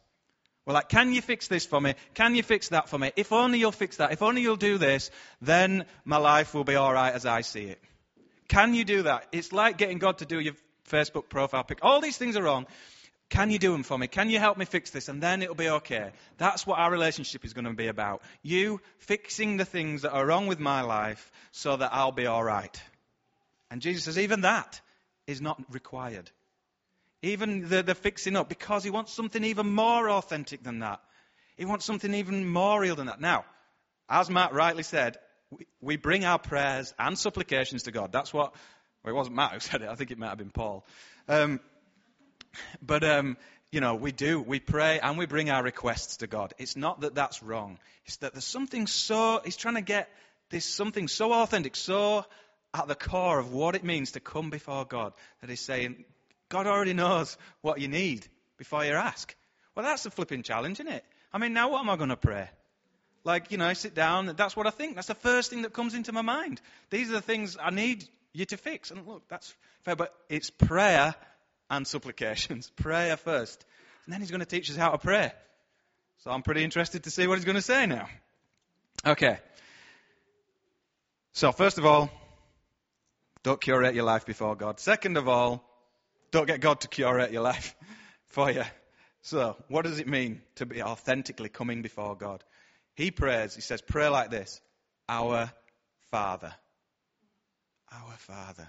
We're 0.66 0.74
like, 0.74 0.90
can 0.90 1.14
you 1.14 1.22
fix 1.22 1.48
this 1.48 1.64
for 1.64 1.80
me? 1.80 1.94
Can 2.12 2.34
you 2.34 2.42
fix 2.42 2.68
that 2.68 2.90
for 2.90 2.98
me? 2.98 3.10
If 3.16 3.32
only 3.32 3.58
you'll 3.58 3.72
fix 3.72 3.96
that. 3.96 4.12
If 4.12 4.20
only 4.22 4.42
you'll 4.42 4.56
do 4.56 4.76
this, 4.76 5.10
then 5.40 5.86
my 6.04 6.18
life 6.18 6.52
will 6.52 6.64
be 6.64 6.74
all 6.74 6.92
right 6.92 7.14
as 7.14 7.24
I 7.24 7.40
see 7.40 7.64
it. 7.64 7.82
Can 8.48 8.74
you 8.74 8.84
do 8.84 9.02
that? 9.04 9.26
It's 9.32 9.52
like 9.52 9.78
getting 9.78 9.98
God 9.98 10.18
to 10.18 10.26
do 10.26 10.38
your 10.38 10.54
Facebook 10.88 11.28
profile 11.28 11.64
pic. 11.64 11.78
All 11.82 12.00
these 12.00 12.16
things 12.16 12.36
are 12.36 12.42
wrong. 12.42 12.66
Can 13.30 13.50
you 13.50 13.58
do 13.58 13.72
them 13.72 13.82
for 13.82 13.98
me? 13.98 14.06
Can 14.06 14.30
you 14.30 14.38
help 14.38 14.56
me 14.56 14.64
fix 14.64 14.90
this? 14.90 15.08
And 15.08 15.22
then 15.22 15.42
it'll 15.42 15.54
be 15.54 15.68
okay. 15.68 16.12
That's 16.38 16.66
what 16.66 16.78
our 16.78 16.90
relationship 16.90 17.44
is 17.44 17.52
going 17.52 17.66
to 17.66 17.74
be 17.74 17.88
about. 17.88 18.22
You 18.42 18.80
fixing 19.00 19.58
the 19.58 19.66
things 19.66 20.02
that 20.02 20.12
are 20.12 20.24
wrong 20.24 20.46
with 20.46 20.58
my 20.58 20.80
life 20.80 21.30
so 21.52 21.76
that 21.76 21.92
I'll 21.92 22.12
be 22.12 22.26
all 22.26 22.42
right. 22.42 22.82
And 23.70 23.82
Jesus 23.82 24.04
says, 24.04 24.18
even 24.18 24.42
that 24.42 24.80
is 25.26 25.42
not 25.42 25.62
required. 25.70 26.30
Even 27.20 27.68
the, 27.68 27.82
the 27.82 27.94
fixing 27.94 28.34
up, 28.34 28.48
because 28.48 28.82
he 28.82 28.90
wants 28.90 29.12
something 29.12 29.44
even 29.44 29.68
more 29.68 30.08
authentic 30.08 30.62
than 30.62 30.78
that. 30.78 31.00
He 31.58 31.66
wants 31.66 31.84
something 31.84 32.14
even 32.14 32.48
more 32.48 32.80
real 32.80 32.96
than 32.96 33.06
that. 33.08 33.20
Now, 33.20 33.44
as 34.08 34.30
Matt 34.30 34.54
rightly 34.54 34.84
said, 34.84 35.18
we, 35.50 35.66
we 35.82 35.96
bring 35.96 36.24
our 36.24 36.38
prayers 36.38 36.94
and 36.98 37.18
supplications 37.18 37.82
to 37.82 37.90
God. 37.90 38.12
That's 38.12 38.32
what, 38.32 38.54
well, 39.08 39.16
it 39.16 39.18
wasn't 39.18 39.36
Matt 39.36 39.52
who 39.52 39.60
said 39.60 39.82
it. 39.82 39.88
I 39.88 39.94
think 39.94 40.10
it 40.10 40.18
might 40.18 40.28
have 40.28 40.38
been 40.38 40.50
Paul. 40.50 40.84
Um, 41.28 41.60
but, 42.82 43.04
um, 43.04 43.36
you 43.70 43.80
know, 43.80 43.94
we 43.94 44.12
do. 44.12 44.40
We 44.40 44.60
pray 44.60 45.00
and 45.00 45.18
we 45.18 45.26
bring 45.26 45.50
our 45.50 45.62
requests 45.62 46.18
to 46.18 46.26
God. 46.26 46.54
It's 46.58 46.76
not 46.76 47.00
that 47.00 47.14
that's 47.14 47.42
wrong. 47.42 47.78
It's 48.06 48.16
that 48.16 48.32
there's 48.32 48.44
something 48.44 48.86
so, 48.86 49.40
he's 49.44 49.56
trying 49.56 49.74
to 49.76 49.82
get 49.82 50.08
this 50.50 50.64
something 50.64 51.08
so 51.08 51.32
authentic, 51.32 51.76
so 51.76 52.24
at 52.74 52.88
the 52.88 52.94
core 52.94 53.38
of 53.38 53.52
what 53.52 53.74
it 53.74 53.84
means 53.84 54.12
to 54.12 54.20
come 54.20 54.50
before 54.50 54.84
God 54.84 55.12
that 55.40 55.50
he's 55.50 55.60
saying, 55.60 56.04
God 56.48 56.66
already 56.66 56.94
knows 56.94 57.36
what 57.60 57.80
you 57.80 57.88
need 57.88 58.26
before 58.56 58.84
you 58.84 58.92
ask. 58.92 59.34
Well, 59.74 59.84
that's 59.84 60.06
a 60.06 60.10
flipping 60.10 60.42
challenge, 60.42 60.80
isn't 60.80 60.92
it? 60.92 61.04
I 61.32 61.38
mean, 61.38 61.52
now 61.52 61.70
what 61.70 61.80
am 61.80 61.90
I 61.90 61.96
going 61.96 62.08
to 62.08 62.16
pray? 62.16 62.48
Like, 63.24 63.52
you 63.52 63.58
know, 63.58 63.66
I 63.66 63.74
sit 63.74 63.94
down, 63.94 64.34
that's 64.36 64.56
what 64.56 64.66
I 64.66 64.70
think. 64.70 64.94
That's 64.94 65.08
the 65.08 65.14
first 65.14 65.50
thing 65.50 65.62
that 65.62 65.72
comes 65.72 65.94
into 65.94 66.12
my 66.12 66.22
mind. 66.22 66.60
These 66.88 67.10
are 67.10 67.14
the 67.14 67.20
things 67.20 67.58
I 67.60 67.70
need 67.70 68.04
you 68.32 68.44
to 68.46 68.56
fix. 68.56 68.90
And 68.90 69.06
look, 69.06 69.28
that's 69.28 69.54
fair, 69.82 69.96
but 69.96 70.14
it's 70.28 70.50
prayer 70.50 71.14
and 71.70 71.86
supplications. 71.86 72.70
Prayer 72.76 73.16
first. 73.16 73.64
And 74.04 74.12
then 74.12 74.20
he's 74.20 74.30
going 74.30 74.40
to 74.40 74.46
teach 74.46 74.70
us 74.70 74.76
how 74.76 74.90
to 74.90 74.98
pray. 74.98 75.32
So 76.18 76.30
I'm 76.30 76.42
pretty 76.42 76.64
interested 76.64 77.04
to 77.04 77.10
see 77.10 77.26
what 77.26 77.36
he's 77.36 77.44
going 77.44 77.56
to 77.56 77.62
say 77.62 77.86
now. 77.86 78.08
Okay. 79.06 79.38
So, 81.32 81.52
first 81.52 81.78
of 81.78 81.86
all, 81.86 82.10
don't 83.42 83.60
curate 83.60 83.94
your 83.94 84.04
life 84.04 84.26
before 84.26 84.56
God. 84.56 84.80
Second 84.80 85.16
of 85.16 85.28
all, 85.28 85.62
don't 86.30 86.46
get 86.46 86.60
God 86.60 86.80
to 86.80 86.88
curate 86.88 87.32
your 87.32 87.42
life 87.42 87.76
for 88.26 88.50
you. 88.50 88.64
So, 89.22 89.56
what 89.68 89.84
does 89.84 90.00
it 90.00 90.08
mean 90.08 90.42
to 90.56 90.66
be 90.66 90.82
authentically 90.82 91.48
coming 91.48 91.82
before 91.82 92.16
God? 92.16 92.42
He 92.94 93.10
prays, 93.10 93.54
he 93.54 93.60
says, 93.60 93.80
pray 93.80 94.08
like 94.08 94.30
this 94.30 94.60
Our 95.08 95.52
Father. 96.10 96.54
Our 97.92 98.16
Father. 98.18 98.68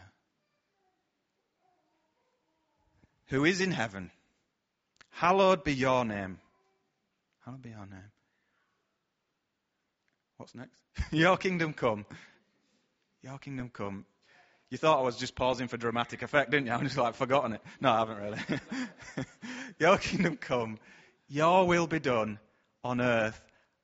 who 3.30 3.46
is 3.46 3.62
in 3.62 3.72
heaven, 3.72 4.12
hallowed 5.12 5.64
be 5.64 5.74
your 5.74 6.04
name. 6.04 6.40
Hallowed 7.46 7.62
be 7.62 7.70
your 7.70 7.86
name. 7.86 8.12
What's 10.38 10.56
next? 10.56 10.82
your 11.12 11.38
kingdom 11.38 11.74
come. 11.74 12.06
Your 13.24 13.38
kingdom 13.38 13.70
come. 13.72 14.06
You 14.70 14.78
thought 14.78 15.00
I 15.00 15.02
was 15.02 15.18
just 15.18 15.36
pausing 15.36 15.68
for 15.68 15.78
dramatic 15.78 16.22
effect, 16.22 16.52
didn't 16.52 16.68
you? 16.68 16.74
I'm 16.74 16.84
just 16.84 16.98
like 16.98 17.16
forgotten 17.16 17.54
it. 17.54 17.62
No, 17.82 17.92
I 17.92 18.00
haven't 18.00 18.18
really. 18.18 19.26
your 19.80 19.98
kingdom 19.98 20.38
come. 20.38 20.78
Your 21.28 21.68
will 21.68 21.88
be 21.88 22.00
done 22.00 22.40
on 22.84 23.02
earth 23.02 23.40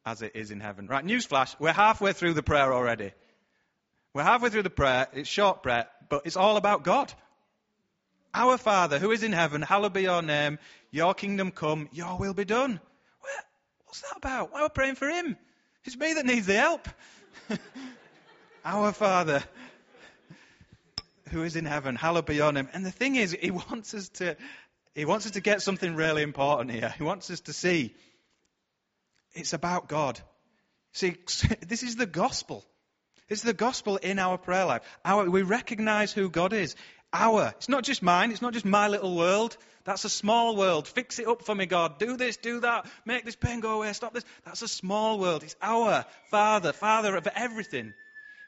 as 0.05 0.21
it 0.21 0.35
is 0.35 0.51
in 0.51 0.59
heaven. 0.59 0.87
Right, 0.87 1.05
newsflash. 1.05 1.55
We're 1.59 1.73
halfway 1.73 2.13
through 2.13 2.33
the 2.33 2.43
prayer 2.43 2.71
already. 2.73 3.11
We're 4.15 4.23
halfway 4.23 4.49
through 4.49 4.63
the 4.63 4.69
prayer. 4.69 5.09
It's 5.11 5.27
short 5.27 5.61
prayer, 5.61 5.87
but 6.07 6.21
it's 6.23 6.37
all 6.37 6.55
about 6.55 6.85
God. 6.85 7.11
Our 8.33 8.57
Father 8.57 8.97
who 8.97 9.11
is 9.11 9.23
in 9.23 9.33
heaven, 9.33 9.61
hallowed 9.61 9.91
be 9.91 10.03
your 10.03 10.21
name. 10.21 10.57
Your 10.89 11.13
kingdom 11.13 11.51
come, 11.51 11.89
your 11.91 12.17
will 12.17 12.33
be 12.33 12.45
done. 12.45 12.79
What's 13.83 13.99
that 13.99 14.15
about? 14.15 14.53
Why 14.53 14.61
are 14.61 14.63
we 14.63 14.69
praying 14.69 14.95
for 14.95 15.09
him? 15.09 15.35
It's 15.83 15.97
me 15.97 16.13
that 16.13 16.25
needs 16.25 16.45
the 16.45 16.53
help. 16.53 16.87
Our 18.63 18.93
Father 18.93 19.43
who 21.31 21.43
is 21.43 21.57
in 21.57 21.65
heaven, 21.65 21.97
hallowed 21.97 22.25
be 22.25 22.35
your 22.35 22.53
name. 22.53 22.69
And 22.71 22.85
the 22.85 22.91
thing 22.91 23.17
is, 23.17 23.33
he 23.37 23.51
wants 23.51 23.93
us 23.93 24.07
to, 24.09 24.37
he 24.93 25.03
wants 25.03 25.25
us 25.25 25.33
to 25.33 25.41
get 25.41 25.61
something 25.61 25.93
really 25.93 26.23
important 26.23 26.71
here. 26.71 26.93
He 26.97 27.03
wants 27.03 27.29
us 27.31 27.41
to 27.41 27.53
see 27.53 27.93
it's 29.33 29.51
about 29.51 29.89
God. 29.89 30.17
See, 30.93 31.17
this 31.67 31.83
is 31.83 31.97
the 31.97 32.05
gospel. 32.05 32.63
It's 33.27 33.41
the 33.41 33.53
gospel 33.53 33.97
in 33.97 34.19
our 34.19 34.37
prayer 34.37 34.65
life. 34.65 34.81
Our, 35.03 35.29
we 35.29 35.41
recognize 35.41 36.11
who 36.13 36.29
God 36.29 36.53
is. 36.53 36.75
Our. 37.11 37.53
It's 37.57 37.69
not 37.69 37.83
just 37.83 38.03
mine. 38.03 38.31
It's 38.31 38.41
not 38.41 38.53
just 38.53 38.65
my 38.65 38.87
little 38.87 39.15
world. 39.15 39.57
That's 39.83 40.03
a 40.03 40.09
small 40.09 40.55
world. 40.55 40.87
Fix 40.87 41.19
it 41.19 41.27
up 41.27 41.43
for 41.43 41.55
me, 41.55 41.65
God. 41.65 41.99
Do 41.99 42.17
this, 42.17 42.37
do 42.37 42.59
that. 42.61 42.87
Make 43.05 43.25
this 43.25 43.35
pain 43.35 43.59
go 43.59 43.77
away. 43.77 43.93
Stop 43.93 44.13
this. 44.13 44.25
That's 44.43 44.61
a 44.61 44.67
small 44.67 45.19
world. 45.19 45.43
It's 45.43 45.55
our 45.61 46.05
Father, 46.29 46.73
Father 46.73 47.15
of 47.15 47.27
everything. 47.27 47.93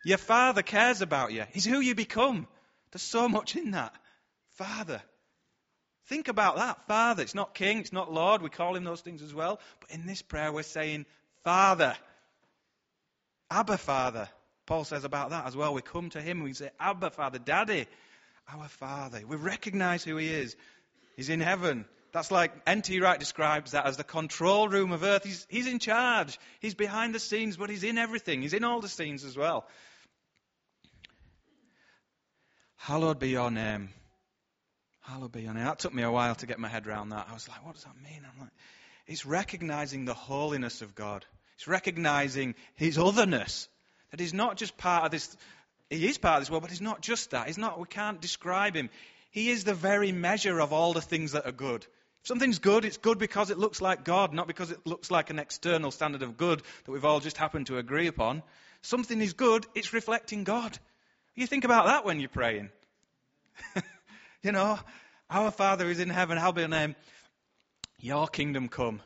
Your 0.03 0.17
Father 0.17 0.61
cares 0.61 1.01
about 1.01 1.31
you. 1.31 1.43
He's 1.53 1.65
who 1.65 1.79
you 1.79 1.95
become. 1.95 2.47
There's 2.91 3.01
so 3.01 3.27
much 3.29 3.55
in 3.55 3.71
that. 3.71 3.93
Father. 4.57 5.01
Think 6.07 6.27
about 6.27 6.55
that. 6.57 6.87
Father. 6.87 7.23
It's 7.23 7.35
not 7.35 7.53
King. 7.53 7.79
It's 7.79 7.93
not 7.93 8.11
Lord. 8.11 8.41
We 8.41 8.49
call 8.49 8.75
him 8.75 8.83
those 8.83 9.01
things 9.01 9.21
as 9.21 9.33
well. 9.33 9.59
But 9.79 9.91
in 9.91 10.05
this 10.05 10.21
prayer, 10.21 10.51
we're 10.51 10.63
saying 10.63 11.05
Father. 11.43 11.95
Abba, 13.49 13.77
Father. 13.77 14.29
Paul 14.67 14.83
says 14.83 15.05
about 15.05 15.31
that 15.31 15.47
as 15.47 15.55
well. 15.55 15.73
We 15.73 15.81
come 15.81 16.11
to 16.11 16.21
him, 16.21 16.37
and 16.37 16.43
we 16.43 16.53
say, 16.53 16.69
Abba, 16.79 17.09
Father, 17.09 17.39
Daddy, 17.39 17.87
our 18.53 18.67
Father. 18.67 19.21
We 19.25 19.37
recognize 19.37 20.03
who 20.03 20.17
he 20.17 20.27
is. 20.27 20.55
He's 21.15 21.29
in 21.29 21.39
heaven. 21.39 21.85
That's 22.11 22.31
like 22.31 22.51
N.T. 22.67 22.99
Wright 22.99 23.19
describes 23.19 23.71
that 23.71 23.85
as 23.85 23.97
the 23.97 24.03
control 24.03 24.67
room 24.67 24.91
of 24.91 25.03
earth. 25.03 25.23
He's, 25.23 25.47
he's 25.49 25.67
in 25.67 25.79
charge. 25.79 26.37
He's 26.59 26.75
behind 26.75 27.15
the 27.15 27.19
scenes, 27.19 27.57
but 27.57 27.69
he's 27.69 27.83
in 27.83 27.97
everything. 27.97 28.41
He's 28.41 28.53
in 28.53 28.65
all 28.65 28.81
the 28.81 28.89
scenes 28.89 29.23
as 29.23 29.37
well. 29.37 29.65
Hallowed 32.75 33.19
be 33.19 33.29
your 33.29 33.49
name. 33.49 33.89
Hallowed 35.01 35.31
be 35.31 35.43
your 35.43 35.53
name. 35.53 35.63
That 35.63 35.79
took 35.79 35.93
me 35.93 36.03
a 36.03 36.11
while 36.11 36.35
to 36.35 36.45
get 36.45 36.59
my 36.59 36.67
head 36.67 36.87
around 36.87 37.09
that. 37.09 37.27
I 37.29 37.33
was 37.33 37.47
like, 37.47 37.65
what 37.65 37.75
does 37.75 37.85
that 37.85 37.95
mean? 38.03 38.21
I'm 38.25 38.41
like, 38.41 38.51
it's 39.07 39.25
recognizing 39.25 40.03
the 40.03 40.13
holiness 40.13 40.81
of 40.81 40.93
God. 40.93 41.25
It's 41.55 41.67
recognizing 41.67 42.55
his 42.75 42.97
otherness. 42.97 43.69
That 44.11 44.19
he's 44.19 44.33
not 44.33 44.57
just 44.57 44.77
part 44.77 45.05
of 45.05 45.11
this, 45.11 45.35
he 45.89 46.07
is 46.07 46.17
part 46.17 46.37
of 46.37 46.41
this 46.43 46.49
world, 46.49 46.63
but 46.63 46.71
he's 46.71 46.81
not 46.81 47.01
just 47.01 47.31
that. 47.31 47.47
He's 47.47 47.57
not, 47.57 47.79
we 47.79 47.85
can't 47.87 48.21
describe 48.21 48.75
him. 48.75 48.89
He 49.31 49.49
is 49.49 49.63
the 49.63 49.73
very 49.73 50.11
measure 50.11 50.59
of 50.59 50.73
all 50.73 50.93
the 50.93 51.01
things 51.01 51.33
that 51.33 51.45
are 51.45 51.51
good. 51.51 51.83
If 52.21 52.27
something's 52.27 52.59
good, 52.59 52.85
it's 52.85 52.97
good 52.97 53.19
because 53.19 53.49
it 53.51 53.57
looks 53.57 53.81
like 53.81 54.03
God, 54.03 54.33
not 54.33 54.47
because 54.47 54.71
it 54.71 54.85
looks 54.85 55.11
like 55.11 55.29
an 55.29 55.39
external 55.39 55.91
standard 55.91 56.23
of 56.23 56.37
good 56.37 56.61
that 56.85 56.91
we've 56.91 57.05
all 57.05 57.19
just 57.19 57.37
happened 57.37 57.67
to 57.67 57.77
agree 57.77 58.07
upon. 58.07 58.43
Something 58.81 59.21
is 59.21 59.33
good, 59.33 59.65
it's 59.75 59.93
reflecting 59.93 60.43
God. 60.43 60.77
You 61.35 61.47
think 61.47 61.65
about 61.65 61.85
that 61.85 62.05
when 62.05 62.19
you're 62.19 62.29
praying. 62.29 62.69
you 64.43 64.51
know, 64.51 64.79
our 65.29 65.51
Father 65.51 65.89
is 65.89 65.99
in 65.99 66.09
heaven, 66.09 66.37
hallowed 66.37 66.55
be 66.55 66.61
your 66.61 66.69
name. 66.69 66.91
Um, 66.91 66.95
your 67.99 68.27
kingdom 68.27 68.69
come. 68.69 69.01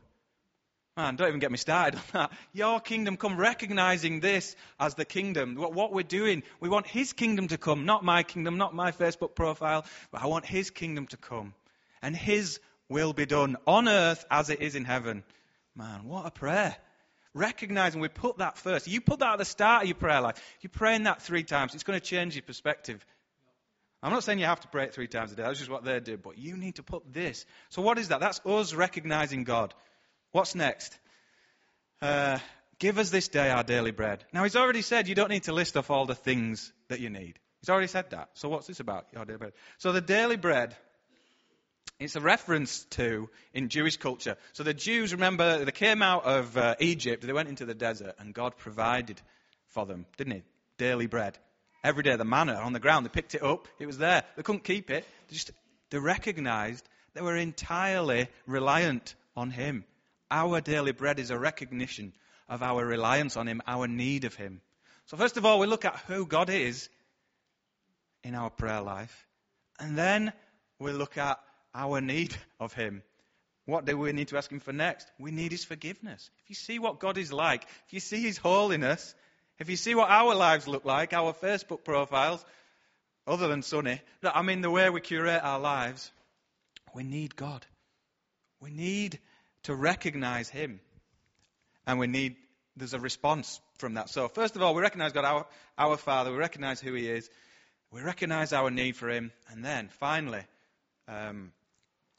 Man, 0.97 1.15
don't 1.15 1.29
even 1.29 1.39
get 1.39 1.51
me 1.51 1.57
started 1.57 1.95
on 1.95 2.03
that. 2.13 2.31
Your 2.51 2.81
kingdom 2.81 3.15
come, 3.15 3.37
recognizing 3.37 4.19
this 4.19 4.55
as 4.79 4.95
the 4.95 5.05
kingdom. 5.05 5.55
What, 5.55 5.73
what, 5.73 5.93
we're 5.93 6.03
doing, 6.03 6.43
we 6.59 6.67
want 6.67 6.85
His 6.85 7.13
kingdom 7.13 7.47
to 7.47 7.57
come, 7.57 7.85
not 7.85 8.03
my 8.03 8.23
kingdom, 8.23 8.57
not 8.57 8.75
my 8.75 8.91
Facebook 8.91 9.33
profile, 9.33 9.85
but 10.11 10.21
I 10.21 10.27
want 10.27 10.45
His 10.45 10.69
kingdom 10.69 11.07
to 11.07 11.17
come. 11.17 11.53
And 12.01 12.15
His 12.15 12.59
will 12.89 13.13
be 13.13 13.25
done 13.25 13.55
on 13.65 13.87
earth 13.87 14.25
as 14.29 14.49
it 14.49 14.61
is 14.61 14.75
in 14.75 14.83
heaven. 14.83 15.23
Man, 15.75 16.03
what 16.03 16.25
a 16.25 16.31
prayer. 16.31 16.75
Recognizing 17.33 18.01
we 18.01 18.09
put 18.09 18.39
that 18.39 18.57
first. 18.57 18.87
You 18.87 18.99
put 18.99 19.19
that 19.19 19.33
at 19.33 19.39
the 19.39 19.45
start 19.45 19.83
of 19.83 19.87
your 19.87 19.95
prayer 19.95 20.19
life. 20.19 20.43
You're 20.59 20.71
praying 20.71 21.03
that 21.03 21.21
three 21.21 21.43
times, 21.43 21.73
it's 21.73 21.85
going 21.85 21.97
to 21.97 22.05
change 22.05 22.35
your 22.35 22.43
perspective. 22.43 23.05
I'm 24.03 24.11
not 24.11 24.25
saying 24.25 24.39
you 24.39 24.45
have 24.45 24.59
to 24.61 24.67
pray 24.67 24.85
it 24.85 24.93
three 24.93 25.07
times 25.07 25.31
a 25.31 25.35
day. 25.35 25.43
That's 25.43 25.59
just 25.59 25.71
what 25.71 25.85
they 25.85 25.99
do. 26.01 26.17
But 26.17 26.37
you 26.37 26.57
need 26.57 26.75
to 26.75 26.83
put 26.83 27.13
this. 27.13 27.45
So 27.69 27.81
what 27.81 27.97
is 27.97 28.09
that? 28.09 28.19
That's 28.19 28.41
us 28.45 28.73
recognizing 28.73 29.45
God. 29.45 29.73
What's 30.31 30.55
next? 30.55 30.97
Uh, 32.01 32.39
give 32.79 32.97
us 32.97 33.09
this 33.09 33.27
day 33.27 33.49
our 33.49 33.63
daily 33.63 33.91
bread. 33.91 34.23
Now, 34.31 34.43
he's 34.43 34.55
already 34.55 34.81
said 34.81 35.07
you 35.07 35.15
don't 35.15 35.29
need 35.29 35.43
to 35.43 35.53
list 35.53 35.75
off 35.75 35.91
all 35.91 36.05
the 36.05 36.15
things 36.15 36.71
that 36.87 36.99
you 36.99 37.09
need. 37.09 37.37
He's 37.59 37.69
already 37.69 37.87
said 37.87 38.09
that. 38.11 38.29
So, 38.33 38.47
what's 38.49 38.67
this 38.67 38.79
about? 38.79 39.07
Your 39.13 39.25
daily 39.25 39.37
bread. 39.37 39.53
So, 39.77 39.91
the 39.91 40.01
daily 40.01 40.37
bread, 40.37 40.75
it's 41.99 42.15
a 42.15 42.21
reference 42.21 42.85
to 42.91 43.29
in 43.53 43.69
Jewish 43.69 43.97
culture. 43.97 44.37
So, 44.53 44.63
the 44.63 44.73
Jews, 44.73 45.11
remember, 45.11 45.65
they 45.65 45.71
came 45.71 46.01
out 46.01 46.23
of 46.23 46.57
uh, 46.57 46.75
Egypt, 46.79 47.27
they 47.27 47.33
went 47.33 47.49
into 47.49 47.65
the 47.65 47.75
desert, 47.75 48.15
and 48.17 48.33
God 48.33 48.55
provided 48.57 49.21
for 49.67 49.85
them, 49.85 50.05
didn't 50.17 50.33
He? 50.33 50.43
Daily 50.77 51.07
bread. 51.07 51.37
Every 51.83 52.03
day, 52.03 52.15
the 52.15 52.25
manna 52.25 52.55
on 52.55 52.73
the 52.73 52.79
ground, 52.79 53.05
they 53.05 53.09
picked 53.09 53.35
it 53.35 53.43
up, 53.43 53.67
it 53.79 53.85
was 53.85 53.97
there. 53.97 54.23
They 54.37 54.43
couldn't 54.43 54.63
keep 54.63 54.89
it. 54.89 55.05
They 55.27 55.33
just 55.33 55.51
they 55.89 55.99
recognized 55.99 56.87
they 57.13 57.21
were 57.21 57.35
entirely 57.35 58.29
reliant 58.47 59.13
on 59.35 59.51
Him. 59.51 59.83
Our 60.31 60.61
daily 60.61 60.93
bread 60.93 61.19
is 61.19 61.29
a 61.29 61.37
recognition 61.37 62.13
of 62.47 62.63
our 62.63 62.85
reliance 62.85 63.35
on 63.37 63.47
Him, 63.47 63.61
our 63.67 63.87
need 63.87 64.23
of 64.23 64.33
Him. 64.33 64.61
So, 65.07 65.17
first 65.17 65.35
of 65.35 65.45
all, 65.45 65.59
we 65.59 65.67
look 65.67 65.83
at 65.83 65.97
who 66.07 66.25
God 66.25 66.49
is 66.49 66.89
in 68.23 68.33
our 68.33 68.49
prayer 68.49 68.81
life. 68.81 69.27
And 69.77 69.97
then 69.97 70.31
we 70.79 70.93
look 70.93 71.17
at 71.17 71.37
our 71.75 71.99
need 71.99 72.35
of 72.59 72.73
Him. 72.73 73.03
What 73.65 73.85
do 73.85 73.97
we 73.97 74.13
need 74.13 74.29
to 74.29 74.37
ask 74.37 74.51
Him 74.51 74.61
for 74.61 74.73
next? 74.73 75.07
We 75.19 75.31
need 75.31 75.51
His 75.51 75.65
forgiveness. 75.65 76.29
If 76.43 76.49
you 76.49 76.55
see 76.55 76.79
what 76.79 76.99
God 76.99 77.17
is 77.17 77.33
like, 77.33 77.63
if 77.87 77.93
you 77.93 77.99
see 77.99 78.21
His 78.21 78.37
holiness, 78.37 79.13
if 79.59 79.69
you 79.69 79.75
see 79.75 79.95
what 79.95 80.09
our 80.09 80.33
lives 80.33 80.67
look 80.67 80.85
like, 80.85 81.13
our 81.13 81.33
Facebook 81.33 81.83
profiles, 81.83 82.43
other 83.27 83.47
than 83.47 83.61
Sunny, 83.61 84.01
I 84.23 84.41
mean 84.41 84.61
the 84.61 84.71
way 84.71 84.89
we 84.89 85.01
curate 85.01 85.41
our 85.43 85.59
lives, 85.59 86.11
we 86.95 87.03
need 87.03 87.35
God. 87.35 87.65
We 88.59 88.71
need 88.71 89.19
to 89.63 89.75
recognize 89.75 90.49
Him. 90.49 90.79
And 91.85 91.99
we 91.99 92.07
need, 92.07 92.35
there's 92.75 92.93
a 92.93 92.99
response 92.99 93.59
from 93.77 93.95
that. 93.95 94.09
So, 94.09 94.27
first 94.27 94.55
of 94.55 94.61
all, 94.61 94.73
we 94.73 94.81
recognize 94.81 95.11
God, 95.11 95.25
our, 95.25 95.47
our 95.77 95.97
Father. 95.97 96.31
We 96.31 96.37
recognize 96.37 96.79
who 96.79 96.93
He 96.93 97.07
is. 97.07 97.29
We 97.91 98.01
recognize 98.01 98.53
our 98.53 98.69
need 98.71 98.95
for 98.95 99.09
Him. 99.09 99.31
And 99.49 99.63
then, 99.65 99.89
finally, 99.99 100.43
um, 101.07 101.51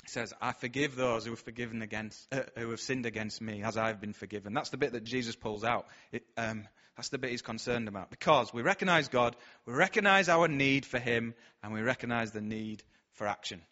He 0.03 0.09
says, 0.09 0.35
I 0.41 0.53
forgive 0.53 0.97
those 0.97 1.25
who 1.25 1.31
have, 1.31 1.41
forgiven 1.41 1.83
against, 1.83 2.27
uh, 2.33 2.43
who 2.59 2.71
have 2.71 2.81
sinned 2.81 3.07
against 3.07 3.41
me 3.41 3.63
as 3.63 3.77
I've 3.77 4.01
been 4.01 4.13
forgiven. 4.13 4.53
That's 4.53 4.71
the 4.71 4.77
bit 4.77 4.93
that 4.93 5.05
Jesus 5.05 5.37
pulls 5.37 5.65
out. 5.65 5.87
It, 6.11 6.25
um, 6.37 6.67
that's 6.97 7.09
the 7.09 7.19
bit 7.19 7.31
He's 7.31 7.43
concerned 7.43 7.89
about. 7.89 8.11
Because 8.11 8.53
we 8.53 8.63
recognize 8.63 9.09
God, 9.09 9.37
we 9.65 9.73
recognize 9.73 10.29
our 10.29 10.49
need 10.49 10.85
for 10.85 10.99
Him, 10.99 11.35
and 11.63 11.73
we 11.73 11.81
recognize 11.81 12.33
the 12.33 12.43
need 12.43 12.83
for 13.13 13.27
action. 13.27 13.63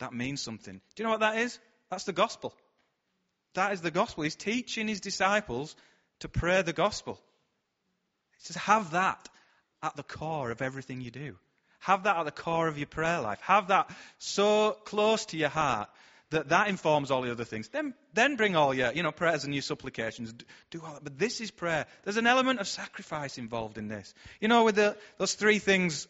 That 0.00 0.12
means 0.12 0.42
something. 0.42 0.74
Do 0.74 1.02
you 1.02 1.04
know 1.04 1.10
what 1.10 1.20
that 1.20 1.38
is? 1.38 1.58
That's 1.90 2.04
the 2.04 2.12
gospel. 2.12 2.54
That 3.54 3.72
is 3.72 3.80
the 3.80 3.90
gospel. 3.90 4.24
He's 4.24 4.36
teaching 4.36 4.88
his 4.88 5.00
disciples 5.00 5.74
to 6.20 6.28
pray 6.28 6.62
the 6.62 6.72
gospel. 6.72 7.18
He 8.38 8.44
says, 8.44 8.56
have 8.56 8.92
that 8.92 9.28
at 9.82 9.96
the 9.96 10.02
core 10.02 10.50
of 10.50 10.62
everything 10.62 11.00
you 11.00 11.10
do. 11.10 11.36
Have 11.80 12.04
that 12.04 12.16
at 12.16 12.24
the 12.24 12.30
core 12.30 12.68
of 12.68 12.78
your 12.78 12.86
prayer 12.86 13.20
life. 13.20 13.40
Have 13.42 13.68
that 13.68 13.90
so 14.18 14.76
close 14.84 15.26
to 15.26 15.36
your 15.36 15.48
heart 15.48 15.88
that 16.30 16.50
that 16.50 16.68
informs 16.68 17.10
all 17.10 17.22
the 17.22 17.30
other 17.30 17.44
things. 17.44 17.68
Then, 17.68 17.94
then 18.12 18.36
bring 18.36 18.54
all 18.54 18.74
your, 18.74 18.92
you 18.92 19.02
know, 19.02 19.12
prayers 19.12 19.44
and 19.44 19.54
your 19.54 19.62
supplications. 19.62 20.34
Do 20.70 20.82
all 20.84 20.94
that. 20.94 21.04
But 21.04 21.18
this 21.18 21.40
is 21.40 21.50
prayer. 21.50 21.86
There's 22.04 22.18
an 22.18 22.26
element 22.26 22.60
of 22.60 22.68
sacrifice 22.68 23.38
involved 23.38 23.78
in 23.78 23.88
this. 23.88 24.12
You 24.40 24.48
know, 24.48 24.64
with 24.64 24.74
the, 24.74 24.96
those 25.16 25.34
three 25.34 25.58
things 25.58 26.06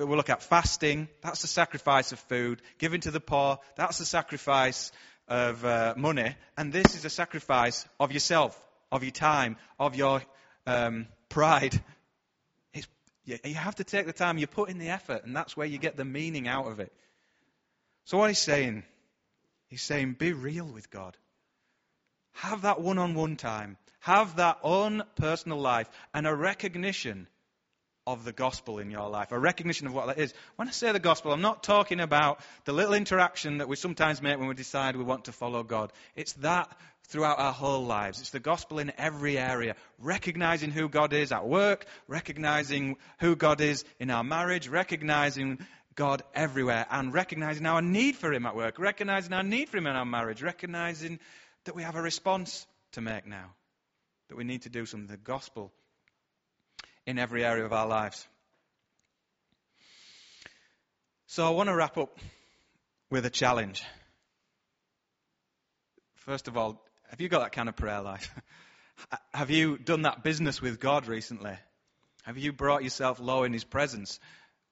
uh, 0.00 0.06
we'll 0.06 0.16
look 0.16 0.30
at 0.30 0.42
fasting. 0.42 1.08
That's 1.22 1.42
the 1.42 1.48
sacrifice 1.48 2.12
of 2.12 2.18
food. 2.20 2.62
Giving 2.78 3.00
to 3.02 3.10
the 3.10 3.20
poor. 3.20 3.58
That's 3.76 3.98
the 3.98 4.04
sacrifice 4.04 4.92
of 5.28 5.64
uh, 5.64 5.94
money, 5.96 6.34
and 6.56 6.72
this 6.72 6.94
is 6.94 7.04
a 7.04 7.10
sacrifice 7.10 7.86
of 8.00 8.12
yourself, 8.12 8.58
of 8.90 9.02
your 9.02 9.12
time, 9.12 9.56
of 9.78 9.94
your 9.94 10.22
um, 10.66 11.06
pride. 11.28 11.80
It's, 12.72 12.88
you 13.24 13.54
have 13.54 13.76
to 13.76 13.84
take 13.84 14.06
the 14.06 14.12
time, 14.12 14.38
you 14.38 14.46
put 14.46 14.70
in 14.70 14.78
the 14.78 14.88
effort, 14.88 15.24
and 15.24 15.36
that's 15.36 15.56
where 15.56 15.66
you 15.66 15.78
get 15.78 15.96
the 15.96 16.04
meaning 16.04 16.48
out 16.48 16.66
of 16.66 16.80
it. 16.80 16.92
So, 18.04 18.18
what 18.18 18.30
he's 18.30 18.38
saying, 18.38 18.84
he's 19.68 19.82
saying, 19.82 20.14
be 20.18 20.32
real 20.32 20.66
with 20.66 20.90
God. 20.90 21.16
Have 22.32 22.62
that 22.62 22.80
one 22.80 22.98
on 22.98 23.14
one 23.14 23.36
time. 23.36 23.76
Have 24.00 24.36
that 24.36 24.58
own 24.62 25.02
personal 25.16 25.58
life 25.58 25.90
and 26.14 26.26
a 26.26 26.34
recognition 26.34 27.28
of 28.12 28.24
the 28.24 28.32
gospel 28.32 28.78
in 28.78 28.90
your 28.90 29.08
life, 29.10 29.32
a 29.32 29.38
recognition 29.38 29.86
of 29.86 29.92
what 29.92 30.06
that 30.06 30.18
is. 30.18 30.32
When 30.56 30.66
I 30.66 30.70
say 30.70 30.90
the 30.92 30.98
gospel, 30.98 31.32
I'm 31.32 31.42
not 31.42 31.62
talking 31.62 32.00
about 32.00 32.40
the 32.64 32.72
little 32.72 32.94
interaction 32.94 33.58
that 33.58 33.68
we 33.68 33.76
sometimes 33.76 34.22
make 34.22 34.38
when 34.38 34.48
we 34.48 34.54
decide 34.54 34.96
we 34.96 35.04
want 35.04 35.26
to 35.26 35.32
follow 35.32 35.62
God. 35.62 35.92
It's 36.16 36.32
that 36.34 36.74
throughout 37.08 37.38
our 37.38 37.52
whole 37.52 37.84
lives. 37.84 38.20
It's 38.20 38.30
the 38.30 38.40
gospel 38.40 38.78
in 38.78 38.92
every 38.96 39.38
area. 39.38 39.74
Recognizing 39.98 40.70
who 40.70 40.88
God 40.88 41.12
is 41.12 41.32
at 41.32 41.46
work, 41.46 41.86
recognizing 42.06 42.96
who 43.20 43.36
God 43.36 43.60
is 43.60 43.84
in 43.98 44.10
our 44.10 44.24
marriage, 44.24 44.68
recognizing 44.68 45.58
God 45.94 46.22
everywhere, 46.34 46.86
and 46.90 47.12
recognizing 47.12 47.66
our 47.66 47.82
need 47.82 48.16
for 48.16 48.32
Him 48.32 48.46
at 48.46 48.56
work, 48.56 48.78
recognizing 48.78 49.32
our 49.32 49.42
need 49.42 49.68
for 49.68 49.78
Him 49.78 49.86
in 49.86 49.96
our 49.96 50.06
marriage, 50.06 50.42
recognizing 50.42 51.18
that 51.64 51.74
we 51.74 51.82
have 51.82 51.96
a 51.96 52.02
response 52.02 52.66
to 52.92 53.00
make 53.00 53.26
now, 53.26 53.50
that 54.28 54.36
we 54.36 54.44
need 54.44 54.62
to 54.62 54.70
do 54.70 54.86
something. 54.86 55.08
The 55.08 55.16
gospel 55.16 55.72
in 57.08 57.18
every 57.18 57.42
area 57.42 57.64
of 57.64 57.72
our 57.72 57.86
lives. 57.86 58.28
So 61.26 61.46
I 61.46 61.48
want 61.50 61.70
to 61.70 61.74
wrap 61.74 61.96
up 61.96 62.18
with 63.10 63.24
a 63.24 63.30
challenge. 63.30 63.82
First 66.16 66.48
of 66.48 66.58
all, 66.58 66.84
have 67.08 67.22
you 67.22 67.30
got 67.30 67.40
that 67.40 67.52
kind 67.52 67.70
of 67.70 67.76
prayer 67.76 68.02
life? 68.02 68.30
have 69.32 69.48
you 69.48 69.78
done 69.78 70.02
that 70.02 70.22
business 70.22 70.60
with 70.60 70.80
God 70.80 71.06
recently? 71.06 71.56
Have 72.24 72.36
you 72.36 72.52
brought 72.52 72.84
yourself 72.84 73.18
low 73.20 73.44
in 73.44 73.54
His 73.54 73.64
presence 73.64 74.20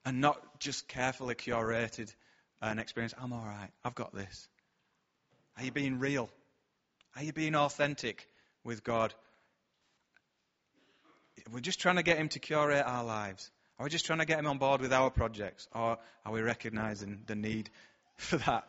and 0.05 0.21
not 0.21 0.61
just 0.61 0.89
carefully 0.89 1.37
curated 1.37 2.15
an 2.61 2.79
experience? 2.79 3.15
I'm 3.19 3.33
all 3.33 3.47
right. 3.47 3.71
I've 3.83 3.95
got 3.95 4.15
this. 4.15 4.47
Are 5.57 5.65
you 5.65 5.73
being 5.73 6.01
real? 6.01 6.29
Are 7.17 7.23
you 7.23 7.33
being 7.33 7.55
authentic 7.55 8.29
with 8.63 8.85
God? 8.85 9.15
We're 11.53 11.61
just 11.61 11.81
trying 11.81 11.97
to 11.97 12.03
get 12.03 12.19
Him 12.19 12.29
to 12.31 12.39
curate 12.39 12.85
our 12.87 13.05
lives. 13.05 13.51
Are 13.79 13.85
we 13.85 13.91
just 13.91 14.07
trying 14.07 14.21
to 14.21 14.25
get 14.25 14.39
Him 14.39 14.47
on 14.47 14.59
board 14.59 14.81
with 14.81 14.93
our 14.93 15.11
projects? 15.11 15.69
Or 15.75 15.99
are 16.25 16.33
we 16.33 16.41
recognizing 16.41 17.21
the 17.27 17.35
need 17.35 17.71
for 18.17 18.39
that 18.39 18.67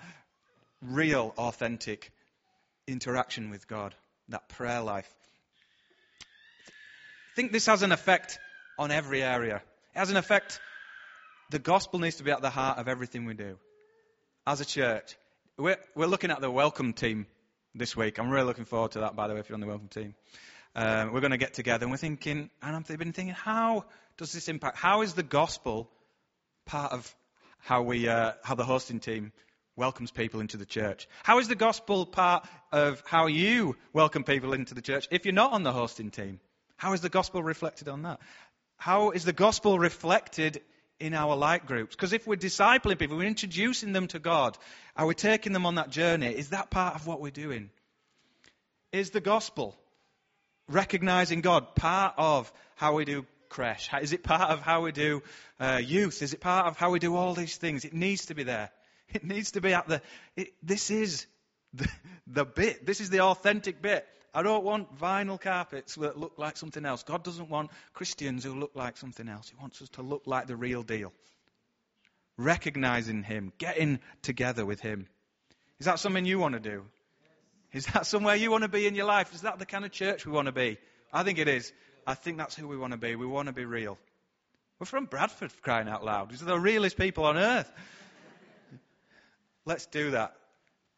real, 0.82 1.34
authentic 1.38 2.12
interaction 2.88 3.50
with 3.50 3.68
God, 3.68 3.96
that 4.30 4.50
prayer 4.50 4.82
life? 4.82 5.12
I 6.22 7.36
think 7.36 7.52
this 7.52 7.68
has 7.68 7.84
an 7.84 7.92
effect 7.92 8.40
on 8.78 8.92
every 8.92 9.24
area. 9.24 9.62
It 9.96 10.00
has 10.00 10.10
an 10.10 10.18
effect. 10.18 10.60
The 11.50 11.60
gospel 11.60 12.00
needs 12.00 12.18
to 12.18 12.24
be 12.24 12.32
at 12.32 12.42
the 12.42 12.50
heart 12.50 12.78
of 12.78 12.88
everything 12.88 13.26
we 13.26 13.34
do. 13.34 13.58
As 14.46 14.62
a 14.62 14.66
church, 14.66 15.16
we're, 15.58 15.78
we're 15.96 16.08
looking 16.08 16.32
at 16.32 16.42
the 16.42 16.52
welcome 16.52 16.94
team 16.94 17.26
this 17.74 17.96
week. 17.96 18.20
I'm 18.20 18.30
really 18.30 18.46
looking 18.46 18.66
forward 18.66 18.92
to 18.92 19.00
that, 19.02 19.16
by 19.16 19.28
the 19.28 19.34
way, 19.34 19.40
if 19.40 19.50
you're 19.50 19.56
on 19.56 19.62
the 19.62 19.68
welcome 19.68 19.88
team. 19.88 20.16
Um, 20.78 21.12
we're 21.12 21.22
going 21.22 21.32
to 21.32 21.38
get 21.38 21.56
together 21.56 21.86
and 21.86 21.92
we're 21.92 21.98
thinking, 21.98 22.52
and 22.62 22.76
I've 22.76 22.86
been 22.86 23.12
thinking, 23.12 23.34
how 23.34 23.86
does 24.18 24.32
this 24.32 24.48
impact? 24.48 24.78
How 24.78 25.02
is 25.02 25.16
the 25.16 25.24
gospel 25.24 25.90
part 26.68 26.92
of 26.92 27.16
how 27.58 27.82
we, 27.82 28.08
uh, 28.08 28.34
how 28.44 28.54
the 28.54 28.64
hosting 28.64 29.00
team 29.00 29.32
welcomes 29.76 30.12
people 30.12 30.40
into 30.40 30.56
the 30.56 30.68
church? 30.68 31.08
How 31.24 31.40
is 31.40 31.48
the 31.48 31.56
gospel 31.56 32.06
part 32.06 32.48
of 32.72 33.02
how 33.08 33.26
you 33.26 33.76
welcome 33.92 34.24
people 34.24 34.54
into 34.54 34.76
the 34.76 34.84
church 34.84 35.08
if 35.10 35.26
you're 35.26 35.34
not 35.34 35.52
on 35.52 35.64
the 35.64 35.72
hosting 35.72 36.12
team? 36.12 36.40
How 36.76 36.94
is 36.94 37.02
the 37.02 37.10
gospel 37.10 37.42
reflected 37.42 37.88
on 37.88 38.04
that? 38.04 38.20
How 38.78 39.10
is 39.10 39.26
the 39.26 39.34
gospel 39.34 39.80
reflected 39.80 40.62
in 41.00 41.16
our 41.16 41.36
light 41.36 41.66
groups? 41.66 41.96
Because 41.96 42.14
if 42.14 42.28
we're 42.28 42.36
discipling 42.36 43.00
people, 43.00 43.18
we're 43.18 43.24
introducing 43.24 43.94
them 43.94 44.06
to 44.10 44.20
God, 44.20 44.56
are 44.96 45.08
we 45.08 45.16
taking 45.16 45.54
them 45.54 45.66
on 45.66 45.74
that 45.76 45.90
journey? 45.90 46.28
Is 46.28 46.50
that 46.50 46.70
part 46.70 46.94
of 46.94 47.08
what 47.08 47.20
we're 47.20 47.32
doing? 47.32 47.72
Is 48.92 49.10
the 49.10 49.22
gospel, 49.22 49.76
recognizing 50.70 51.42
God, 51.42 51.76
part 51.76 52.16
of 52.18 52.52
how 52.76 52.94
we 52.94 53.06
do 53.06 53.26
creche? 53.50 53.90
Is 54.02 54.14
it 54.14 54.24
part 54.24 54.52
of 54.52 54.62
how 54.62 54.82
we 54.82 54.92
do 54.92 55.24
uh, 55.60 55.80
youth? 55.84 56.22
Is 56.22 56.34
it 56.34 56.42
part 56.42 56.68
of 56.68 56.78
how 56.78 56.92
we 56.92 57.00
do 57.00 57.16
all 57.16 57.34
these 57.34 57.58
things? 57.58 57.86
It 57.86 57.94
needs 57.94 58.28
to 58.28 58.36
be 58.36 58.44
there. 58.44 58.70
It 59.14 59.24
needs 59.24 59.52
to 59.52 59.62
be 59.62 59.74
at 59.74 59.88
the. 59.88 60.02
It, 60.36 60.54
this 60.62 60.92
is 60.92 61.28
the, 61.74 61.88
the 62.28 62.44
bit. 62.44 62.86
This 62.86 63.00
is 63.00 63.10
the 63.10 63.22
authentic 63.22 63.82
bit. 63.82 64.06
I 64.34 64.44
don't 64.44 64.66
want 64.66 65.00
vinyl 65.00 65.40
carpets 65.40 65.96
that 65.96 66.18
look 66.18 66.34
like 66.38 66.58
something 66.58 66.86
else. 66.86 67.04
God 67.04 67.24
doesn't 67.24 67.50
want 67.50 67.72
Christians 67.94 68.44
who 68.44 68.54
look 68.54 68.72
like 68.76 68.98
something 68.98 69.30
else. 69.30 69.50
He 69.50 69.56
wants 69.62 69.82
us 69.82 69.88
to 69.92 70.02
look 70.02 70.24
like 70.26 70.48
the 70.48 70.58
real 70.58 70.84
deal. 70.84 71.14
Recognizing 72.38 73.24
Him, 73.24 73.54
getting 73.58 74.00
together 74.22 74.66
with 74.66 74.82
Him. 74.82 75.08
Is 75.80 75.86
that 75.86 76.00
something 76.00 76.26
you 76.26 76.38
want 76.38 76.54
to 76.54 76.60
do? 76.60 76.84
Is 77.78 77.86
that 77.94 78.08
somewhere 78.08 78.36
you 78.36 78.50
want 78.50 78.64
to 78.64 78.68
be 78.68 78.88
in 78.88 78.96
your 78.96 79.06
life? 79.06 79.36
Is 79.36 79.42
that 79.42 79.60
the 79.60 79.66
kind 79.68 79.86
of 79.86 79.92
church 79.92 80.26
we 80.26 80.32
want 80.32 80.48
to 80.48 80.52
be? 80.52 80.80
I 81.14 81.22
think 81.22 81.38
it 81.38 81.48
is. 81.48 81.72
I 82.08 82.16
think 82.16 82.40
that's 82.40 82.56
who 82.56 82.68
we 82.68 82.76
want 82.76 82.94
to 82.94 82.98
be. 82.98 83.16
We 83.16 83.28
want 83.28 83.50
to 83.50 83.54
be 83.54 83.66
real. 83.66 84.00
We're 84.80 84.88
from 84.88 85.06
Bradford, 85.06 85.52
crying 85.62 85.88
out 85.88 86.04
loud. 86.04 86.32
These 86.32 86.42
are 86.42 86.46
the 86.46 86.60
realest 86.60 86.98
people 86.98 87.26
on 87.26 87.38
earth. 87.38 87.72
Let's 89.64 89.86
do 89.86 90.12
that. 90.12 90.36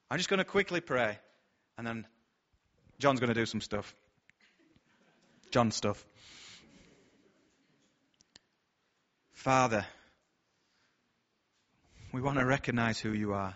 I'm 0.10 0.18
just 0.18 0.30
going 0.30 0.38
to 0.38 0.46
quickly 0.46 0.80
pray, 0.80 1.20
and 1.78 1.86
then 1.86 2.08
John's 2.98 3.20
going 3.20 3.34
to 3.34 3.40
do 3.40 3.46
some 3.46 3.60
stuff. 3.60 3.94
John 5.52 5.72
stuff. 5.72 6.06
Father, 9.34 9.86
we 12.14 12.22
want 12.22 12.40
to 12.40 12.46
recognize 12.46 13.00
who 13.00 13.12
you 13.12 13.34
are. 13.34 13.54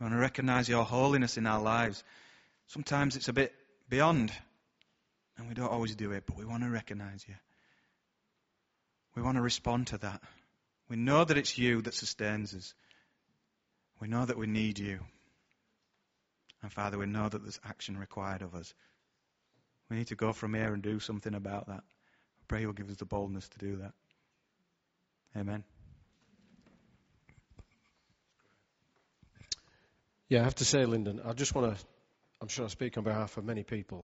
We 0.00 0.04
want 0.04 0.14
to 0.14 0.20
recognize 0.20 0.70
your 0.70 0.84
holiness 0.84 1.36
in 1.36 1.46
our 1.46 1.60
lives. 1.60 2.02
Sometimes 2.68 3.16
it's 3.16 3.28
a 3.28 3.32
bit 3.32 3.52
beyond, 3.88 4.32
and 5.36 5.48
we 5.48 5.54
don't 5.54 5.70
always 5.70 5.94
do 5.94 6.12
it, 6.12 6.24
but 6.26 6.36
we 6.36 6.44
want 6.44 6.62
to 6.62 6.70
recognize 6.70 7.24
you. 7.28 7.34
We 9.14 9.22
want 9.22 9.36
to 9.36 9.42
respond 9.42 9.88
to 9.88 9.98
that. 9.98 10.22
We 10.88 10.96
know 10.96 11.24
that 11.24 11.36
it's 11.36 11.58
you 11.58 11.82
that 11.82 11.94
sustains 11.94 12.54
us. 12.54 12.74
We 14.00 14.08
know 14.08 14.24
that 14.24 14.38
we 14.38 14.46
need 14.46 14.78
you. 14.78 15.00
And 16.62 16.72
Father, 16.72 16.98
we 16.98 17.06
know 17.06 17.28
that 17.28 17.42
there's 17.42 17.60
action 17.64 17.98
required 17.98 18.42
of 18.42 18.54
us. 18.54 18.72
We 19.90 19.96
need 19.96 20.08
to 20.08 20.16
go 20.16 20.32
from 20.32 20.54
here 20.54 20.72
and 20.72 20.82
do 20.82 21.00
something 21.00 21.34
about 21.34 21.66
that. 21.66 21.82
I 21.82 22.44
pray 22.48 22.62
you'll 22.62 22.72
give 22.72 22.88
us 22.88 22.96
the 22.96 23.04
boldness 23.04 23.48
to 23.48 23.58
do 23.58 23.76
that. 23.76 23.92
Amen. 25.36 25.64
Yeah, 30.28 30.40
I 30.40 30.44
have 30.44 30.54
to 30.56 30.64
say, 30.64 30.86
Lindon, 30.86 31.20
I 31.24 31.32
just 31.34 31.54
want 31.54 31.76
to, 31.76 31.84
I'm 32.42 32.48
sure 32.48 32.64
I 32.64 32.68
speak 32.68 32.98
on 32.98 33.04
behalf 33.04 33.36
of 33.36 33.44
many 33.44 33.62
people. 33.62 34.00